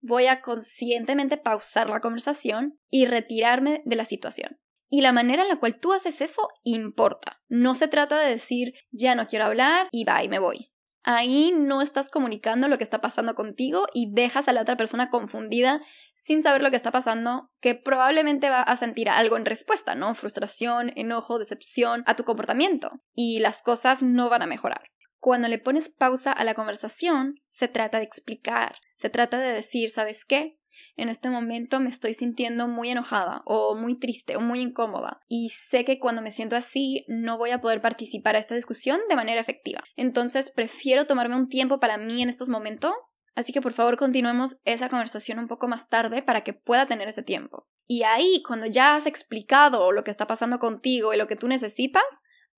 voy 0.00 0.26
a 0.26 0.42
conscientemente 0.42 1.36
pausar 1.38 1.88
la 1.88 2.00
conversación 2.00 2.78
y 2.90 3.06
retirarme 3.06 3.82
de 3.86 3.96
la 3.96 4.04
situación. 4.04 4.58
Y 4.90 5.00
la 5.00 5.12
manera 5.12 5.42
en 5.42 5.48
la 5.48 5.58
cual 5.58 5.78
tú 5.78 5.94
haces 5.94 6.20
eso 6.20 6.48
importa. 6.64 7.40
No 7.48 7.74
se 7.74 7.88
trata 7.88 8.18
de 8.18 8.28
decir, 8.28 8.74
ya 8.90 9.14
no 9.14 9.26
quiero 9.26 9.46
hablar 9.46 9.88
y 9.90 10.04
y 10.04 10.28
me 10.28 10.38
voy 10.38 10.71
ahí 11.04 11.52
no 11.56 11.82
estás 11.82 12.10
comunicando 12.10 12.68
lo 12.68 12.78
que 12.78 12.84
está 12.84 13.00
pasando 13.00 13.34
contigo 13.34 13.86
y 13.92 14.12
dejas 14.12 14.48
a 14.48 14.52
la 14.52 14.62
otra 14.62 14.76
persona 14.76 15.10
confundida 15.10 15.80
sin 16.14 16.42
saber 16.42 16.62
lo 16.62 16.70
que 16.70 16.76
está 16.76 16.90
pasando, 16.90 17.50
que 17.60 17.74
probablemente 17.74 18.50
va 18.50 18.62
a 18.62 18.76
sentir 18.76 19.08
algo 19.08 19.36
en 19.36 19.44
respuesta, 19.44 19.94
¿no? 19.94 20.14
Frustración, 20.14 20.92
enojo, 20.96 21.38
decepción 21.38 22.04
a 22.06 22.16
tu 22.16 22.24
comportamiento 22.24 23.02
y 23.14 23.40
las 23.40 23.62
cosas 23.62 24.02
no 24.02 24.28
van 24.28 24.42
a 24.42 24.46
mejorar. 24.46 24.82
Cuando 25.18 25.48
le 25.48 25.58
pones 25.58 25.88
pausa 25.88 26.32
a 26.32 26.44
la 26.44 26.54
conversación, 26.54 27.36
se 27.46 27.68
trata 27.68 27.98
de 27.98 28.04
explicar, 28.04 28.76
se 28.96 29.08
trata 29.08 29.38
de 29.38 29.52
decir, 29.52 29.90
¿sabes 29.90 30.24
qué? 30.24 30.58
En 30.96 31.08
este 31.08 31.30
momento 31.30 31.80
me 31.80 31.90
estoy 31.90 32.14
sintiendo 32.14 32.68
muy 32.68 32.90
enojada 32.90 33.42
o 33.44 33.74
muy 33.74 33.98
triste 33.98 34.36
o 34.36 34.40
muy 34.40 34.60
incómoda 34.60 35.20
y 35.28 35.50
sé 35.50 35.84
que 35.84 35.98
cuando 35.98 36.22
me 36.22 36.30
siento 36.30 36.56
así 36.56 37.04
no 37.08 37.38
voy 37.38 37.50
a 37.50 37.60
poder 37.60 37.80
participar 37.80 38.36
a 38.36 38.38
esta 38.38 38.54
discusión 38.54 39.00
de 39.08 39.16
manera 39.16 39.40
efectiva. 39.40 39.82
Entonces 39.96 40.50
prefiero 40.50 41.06
tomarme 41.06 41.36
un 41.36 41.48
tiempo 41.48 41.80
para 41.80 41.98
mí 41.98 42.22
en 42.22 42.28
estos 42.28 42.48
momentos, 42.48 43.20
así 43.34 43.52
que 43.52 43.60
por 43.60 43.72
favor 43.72 43.96
continuemos 43.96 44.56
esa 44.64 44.88
conversación 44.88 45.38
un 45.38 45.48
poco 45.48 45.68
más 45.68 45.88
tarde 45.88 46.22
para 46.22 46.42
que 46.42 46.52
pueda 46.52 46.86
tener 46.86 47.08
ese 47.08 47.22
tiempo. 47.22 47.68
Y 47.86 48.04
ahí, 48.04 48.42
cuando 48.46 48.66
ya 48.66 48.96
has 48.96 49.06
explicado 49.06 49.92
lo 49.92 50.04
que 50.04 50.10
está 50.10 50.26
pasando 50.26 50.58
contigo 50.58 51.12
y 51.12 51.16
lo 51.16 51.26
que 51.26 51.36
tú 51.36 51.48
necesitas, 51.48 52.04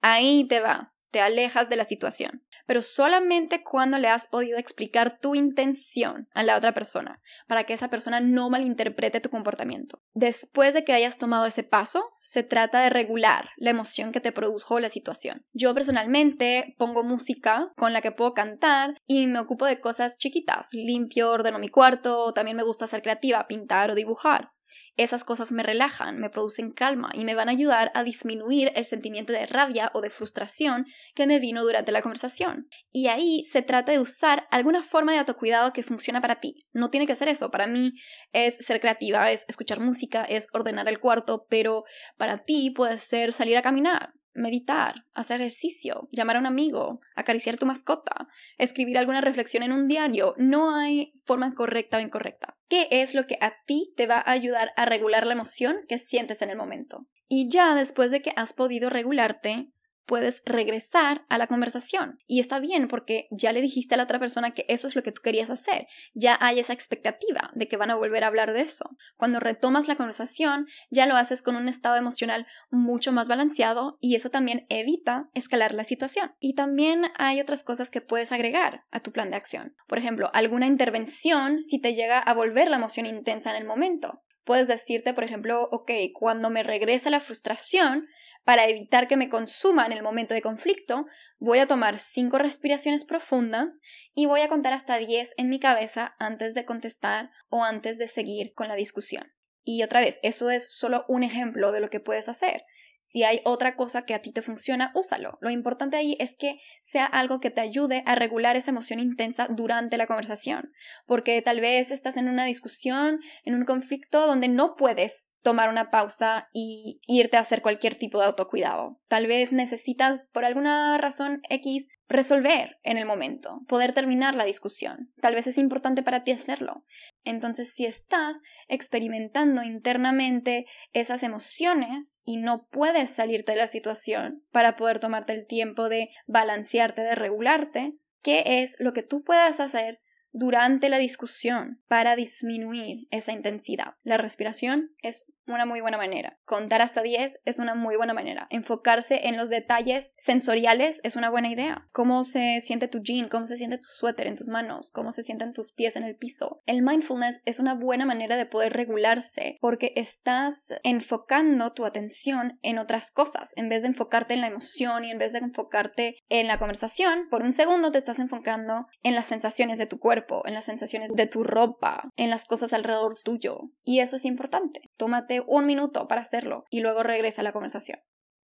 Ahí 0.07 0.47
te 0.47 0.61
vas, 0.61 1.03
te 1.13 1.23
alejas 1.23 1.71
de 1.71 1.77
la 1.77 1.85
situación, 1.85 2.45
pero 2.67 2.83
solamente 2.83 3.65
cuando 3.65 3.97
le 3.97 4.09
has 4.09 4.27
podido 4.27 4.59
explicar 4.59 5.19
tu 5.19 5.35
intención 5.35 6.29
a 6.35 6.43
la 6.43 6.59
otra 6.59 6.75
persona, 6.75 7.23
para 7.47 7.65
que 7.65 7.73
esa 7.73 7.89
persona 7.89 8.21
no 8.21 8.51
malinterprete 8.51 9.21
tu 9.21 9.31
comportamiento. 9.31 10.03
Después 10.13 10.75
de 10.75 10.85
que 10.85 10.93
hayas 10.93 11.17
tomado 11.17 11.47
ese 11.47 11.63
paso, 11.63 12.05
se 12.21 12.43
trata 12.43 12.83
de 12.83 12.91
regular 12.91 13.49
la 13.57 13.71
emoción 13.71 14.13
que 14.13 14.21
te 14.21 14.31
produjo 14.31 14.79
la 14.79 14.91
situación. 14.91 15.47
Yo 15.55 15.73
personalmente 15.73 16.75
pongo 16.77 17.03
música 17.03 17.73
con 17.75 17.95
la 17.95 18.03
que 18.03 18.13
puedo 18.13 18.35
cantar 18.35 18.99
y 19.07 19.27
me 19.27 19.39
ocupo 19.39 19.65
de 19.65 19.81
cosas 19.81 20.19
chiquitas, 20.19 20.69
limpio, 20.73 21.31
ordeno 21.31 21.59
mi 21.59 21.71
cuarto, 21.71 22.35
también 22.35 22.59
me 22.59 22.63
gusta 22.63 22.87
ser 22.87 23.01
creativa, 23.01 23.47
pintar 23.49 23.91
o 23.91 23.95
dibujar. 23.95 24.54
Esas 24.97 25.25
cosas 25.25 25.51
me 25.51 25.63
relajan, 25.65 26.19
me 26.19 26.31
producen 26.31 26.71
calma 26.71 27.11
y 27.15 27.25
me 27.25 27.35
van 27.35 27.49
a 27.49 27.53
ayudar 27.53 27.91
a 27.95 28.05
disminuir 28.05 28.71
el 28.77 28.85
sentimiento 28.85 29.33
de 29.33 29.47
rabia 29.47 29.91
o 29.93 30.01
de 30.01 30.11
frustración 30.11 30.87
que 31.15 31.27
me 31.27 31.41
vino 31.41 31.65
durante 31.65 31.91
la 31.91 32.01
conversación. 32.01 32.69
Y 32.93 33.09
ahí 33.09 33.45
se 33.45 33.63
trata 33.63 33.91
de 33.91 33.99
usar 33.99 34.47
alguna 34.51 34.83
forma 34.83 35.13
de 35.13 35.19
autocuidado 35.19 35.73
que 35.73 35.83
funciona 35.83 36.21
para 36.21 36.37
ti. 36.37 36.65
No 36.73 36.91
tiene 36.91 37.07
que 37.07 37.17
ser 37.17 37.29
eso. 37.29 37.51
Para 37.51 37.67
mí 37.67 37.95
es 38.33 38.57
ser 38.57 38.81
creativa, 38.81 39.33
es 39.33 39.45
escuchar 39.49 39.81
música, 39.81 40.25
es 40.25 40.47
ordenar 40.53 40.89
el 40.89 41.01
cuarto, 41.01 41.47
pero 41.49 41.85
para 42.17 42.45
ti 42.45 42.71
puede 42.71 42.99
ser 42.99 43.33
salir 43.33 43.57
a 43.57 43.63
caminar, 43.63 44.13
meditar, 44.35 45.05
hacer 45.15 45.41
ejercicio, 45.41 46.09
llamar 46.13 46.37
a 46.37 46.41
un 46.41 46.47
amigo, 46.47 47.01
acariciar 47.15 47.57
tu 47.57 47.67
mascota, 47.67 48.29
escribir 48.59 48.99
alguna 48.99 49.21
reflexión 49.21 49.63
en 49.63 49.73
un 49.73 49.89
diario. 49.89 50.35
No 50.37 50.75
hay 50.75 51.13
forma 51.25 51.55
correcta 51.55 51.99
o 51.99 52.01
incorrecta. 52.01 52.57
¿Qué 52.69 52.89
es 52.91 53.15
lo 53.15 53.27
que 53.27 53.39
a 53.41 53.55
ti 53.67 53.93
te 53.97 54.07
va 54.07 54.19
a 54.19 54.33
ayudar 54.33 54.73
a 54.77 54.85
regular 54.85 55.27
la 55.27 55.35
emoción 55.35 55.79
que 55.89 55.99
sientes 55.99 56.43
en 56.43 56.51
el 56.51 56.57
momento? 56.57 57.07
Y 57.29 57.49
ya 57.49 57.75
después 57.75 58.11
de 58.11 58.21
que 58.21 58.33
has 58.37 58.53
podido 58.53 58.91
regularte, 58.91 59.73
puedes 60.07 60.43
regresar 60.45 61.25
a 61.29 61.39
la 61.39 61.47
conversación. 61.47 62.19
Y 62.27 62.41
está 62.41 62.61
bien 62.61 62.89
porque 62.89 63.29
ya 63.31 63.53
le 63.53 63.61
dijiste 63.61 63.95
a 63.95 63.97
la 63.97 64.05
otra 64.05 64.19
persona 64.19 64.53
que 64.53 64.65
eso 64.69 64.87
es 64.87 64.97
lo 64.97 65.03
que 65.03 65.13
tú 65.13 65.23
querías 65.23 65.51
hacer. 65.51 65.87
Ya 66.15 66.37
hay 66.41 66.59
esa 66.59 66.73
expectativa 66.73 67.51
de 67.55 67.69
que 67.69 67.77
van 67.77 67.91
a 67.91 67.95
volver 67.95 68.25
a 68.25 68.29
hablar 68.29 68.53
de 68.53 68.61
eso. 68.61 68.97
Cuando 69.17 69.41
retomas 69.41 69.89
la 69.89 69.97
conversación, 69.97 70.67
ya 70.91 71.07
lo 71.07 71.17
haces 71.17 71.43
con 71.43 71.57
un 71.57 71.69
estado 71.69 71.97
emocional 71.97 72.47
mucho 72.71 73.13
más 73.13 73.29
balanceado 73.29 73.99
y 74.01 74.15
eso 74.17 74.31
también 74.31 74.67
evita 74.69 75.29
escalar 75.35 75.75
la 75.75 75.85
situación. 75.85 76.35
Y 76.41 76.55
también 76.55 77.05
hay 77.17 77.41
otras 77.41 77.65
cosas 77.65 77.91
que 77.91 78.01
puedes 78.01 78.33
agregar 78.33 78.85
a 78.91 79.01
tu 79.01 79.13
plan 79.13 79.31
de 79.31 79.37
acción. 79.37 79.75
Por 79.87 79.99
ejemplo, 79.99 80.31
alguna 80.33 80.67
intervención 80.67 81.63
si 81.63 81.81
te 81.81 81.95
llega 81.95 82.19
a 82.19 82.35
volver 82.35 82.69
la 82.69 82.77
emoción 82.77 83.07
intensa 83.07 83.51
en 83.51 83.57
el 83.57 83.65
momento. 83.65 84.23
Puedes 84.45 84.69
decirte, 84.69 85.15
por 85.15 85.25
ejemplo, 85.25 85.69
ok, 85.73 85.91
cuando 86.13 86.51
me 86.51 86.63
regresa 86.63 87.09
la 87.09 87.21
frustración, 87.21 88.07
para 88.45 88.69
evitar 88.69 89.09
que 89.09 89.17
me 89.17 89.29
consuma 89.29 89.87
en 89.87 89.93
el 89.93 90.03
momento 90.03 90.35
de 90.35 90.43
conflicto, 90.43 91.07
voy 91.39 91.59
a 91.59 91.67
tomar 91.67 91.99
cinco 91.99 92.39
respiraciones 92.39 93.05
profundas 93.05 93.81
y 94.15 94.27
voy 94.27 94.43
a 94.43 94.49
contar 94.49 94.73
hasta 94.73 94.99
10 94.99 95.35
en 95.37 95.49
mi 95.49 95.59
cabeza 95.59 96.15
antes 96.19 96.55
de 96.55 96.65
contestar 96.65 97.31
o 97.49 97.65
antes 97.65 97.99
de 97.99 98.09
seguir 98.09 98.53
con 98.55 98.69
la 98.69 98.77
discusión. 98.77 99.33
Y 99.63 99.83
otra 99.83 100.01
vez, 100.01 100.21
eso 100.23 100.51
es 100.51 100.71
solo 100.71 101.05
un 101.09 101.23
ejemplo 101.23 101.73
de 101.73 101.81
lo 101.81 101.89
que 101.89 102.01
puedes 102.01 102.29
hacer. 102.29 102.65
Si 103.01 103.23
hay 103.23 103.41
otra 103.45 103.77
cosa 103.77 104.07
que 104.07 104.15
a 104.15 104.23
ti 104.23 104.33
te 104.33 104.41
funciona, 104.41 104.91
úsalo. 104.95 105.37
Lo 105.43 105.51
importante 105.51 105.97
ahí 105.97 106.17
es 106.21 106.35
que 106.39 106.59
sea 106.81 107.05
algo 107.05 107.39
que 107.39 107.51
te 107.51 107.61
ayude 107.61 108.03
a 108.07 108.15
regular 108.15 108.57
esa 108.57 108.71
emoción 108.71 108.99
intensa 108.99 109.47
durante 109.51 109.99
la 109.99 110.07
conversación, 110.07 110.73
porque 111.07 111.41
tal 111.43 111.61
vez 111.61 111.91
estás 111.91 112.17
en 112.17 112.29
una 112.29 112.47
discusión, 112.47 113.21
en 113.45 113.55
un 113.57 113.67
conflicto 113.67 114.27
donde 114.27 114.49
no 114.49 114.75
puedes 114.75 115.34
tomar 115.45 115.69
una 115.69 115.91
pausa 115.91 116.49
y 116.55 117.01
irte 117.07 117.37
a 117.37 117.41
hacer 117.41 117.61
cualquier 117.61 117.95
tipo 117.97 118.19
de 118.19 118.25
autocuidado. 118.25 118.99
Tal 119.09 119.27
vez 119.27 119.53
necesitas, 119.53 120.23
por 120.33 120.47
alguna 120.47 120.97
razón 120.97 121.43
X, 121.51 121.87
resolver 122.09 122.79
en 122.83 122.97
el 122.97 123.05
momento, 123.05 123.61
poder 123.69 123.93
terminar 123.93 124.35
la 124.35 124.45
discusión. 124.45 125.13
Tal 125.21 125.35
vez 125.35 125.47
es 125.47 125.59
importante 125.59 126.03
para 126.03 126.25
ti 126.25 126.33
hacerlo. 126.33 126.85
Entonces, 127.25 127.75
si 127.75 127.85
estás 127.85 128.41
experimentando 128.69 129.63
internamente 129.63 130.65
esas 130.95 131.23
emociones 131.23 132.23
y 132.25 132.39
no 132.39 132.67
puedes 132.71 133.11
salirte 133.11 133.53
de 133.53 133.59
la 133.59 133.69
situación 133.69 134.43
para 134.51 134.77
poder 134.77 134.99
tomarte 134.99 135.35
el 135.35 135.47
tiempo 135.47 135.91
de 135.91 136.09
balancearte, 136.27 137.03
de 137.03 137.15
regularte, 137.15 137.99
¿qué 138.23 138.43
es 138.47 138.77
lo 138.79 138.95
que 138.95 139.03
tú 139.03 139.21
puedas 139.21 139.61
hacer 139.61 140.01
durante 140.35 140.89
la 140.89 140.99
discusión 140.99 141.81
para 141.89 142.17
disminuir 142.17 143.07
esa 143.11 143.33
intensidad. 143.33 143.95
La 144.03 144.19
respiración 144.19 144.91
es 145.01 145.33
una 145.47 145.67
muy 145.67 145.81
buena 145.81 145.97
manera. 145.97 146.39
Contar 146.45 146.83
hasta 146.83 147.03
10 147.03 147.41
es 147.45 147.59
una 147.59 147.75
muy 147.75 147.97
buena 147.97 148.15
manera. 148.15 148.47
Enfocarse 148.51 149.29
en 149.29 149.37
los 149.37 149.49
detalles 149.49 150.15
sensoriales 150.19 151.01
es 151.05 151.17
una 151.17 151.31
buena 151.31 151.51
idea. 151.51 151.87
Cómo 151.93 152.25
se 152.25 152.61
siente 152.61 152.89
tu 152.89 153.01
jean, 153.01 153.29
cómo 153.29 153.47
se 153.47 153.57
siente 153.57 153.79
tu 153.79 153.89
suéter 153.89 154.27
en 154.27 154.37
tus 154.37 154.49
manos, 154.49 154.91
cómo 154.91 155.13
se 155.13 155.23
sienten 155.23 155.53
tus 155.53 155.73
pies 155.73 155.97
en 155.97 156.05
el 156.05 156.17
piso. 156.17 156.63
El 156.67 156.83
mindfulness 156.83 157.41
es 157.45 157.59
una 157.59 157.75
buena 157.75 158.07
manera 158.07 158.37
de 158.37 158.47
poder 158.47 158.73
regularse 158.73 159.59
porque 159.61 159.93
estás 159.97 160.75
enfocando 160.83 161.73
tu 161.73 161.85
atención 161.85 162.59
en 162.63 162.79
otras 162.79 163.11
cosas. 163.11 163.53
En 163.57 163.69
vez 163.69 163.83
de 163.83 163.89
enfocarte 163.89 164.35
en 164.35 164.41
la 164.41 164.49
emoción 164.49 165.05
y 165.05 165.11
en 165.11 165.19
vez 165.19 165.33
de 165.33 165.41
enfocarte 165.41 166.17
en 166.29 166.47
la 166.47 166.59
conversación, 166.59 167.29
por 167.31 167.43
un 167.43 167.53
segundo 167.53 167.93
te 167.93 167.99
estás 167.99 168.19
enfocando 168.19 168.87
en 169.03 169.15
las 169.15 169.27
sensaciones 169.27 169.79
de 169.79 169.87
tu 169.87 169.99
cuerpo, 169.99 170.24
en 170.45 170.55
las 170.55 170.65
sensaciones 170.65 171.11
de 171.15 171.27
tu 171.27 171.45
ropa, 171.45 172.11
en 172.17 172.31
las 172.31 172.45
cosas 172.45 172.73
alrededor 172.73 173.19
tuyo. 173.23 173.61
Y 173.85 174.01
eso 174.01 174.17
es 174.17 174.25
importante. 174.25 174.91
Tómate 174.97 175.43
un 175.47 175.67
minuto 175.67 176.09
para 176.09 176.23
hacerlo 176.23 176.65
y 176.71 176.81
luego 176.81 177.03
regresa 177.03 177.43
a 177.43 177.45
la 177.45 177.53
conversación. 177.53 177.99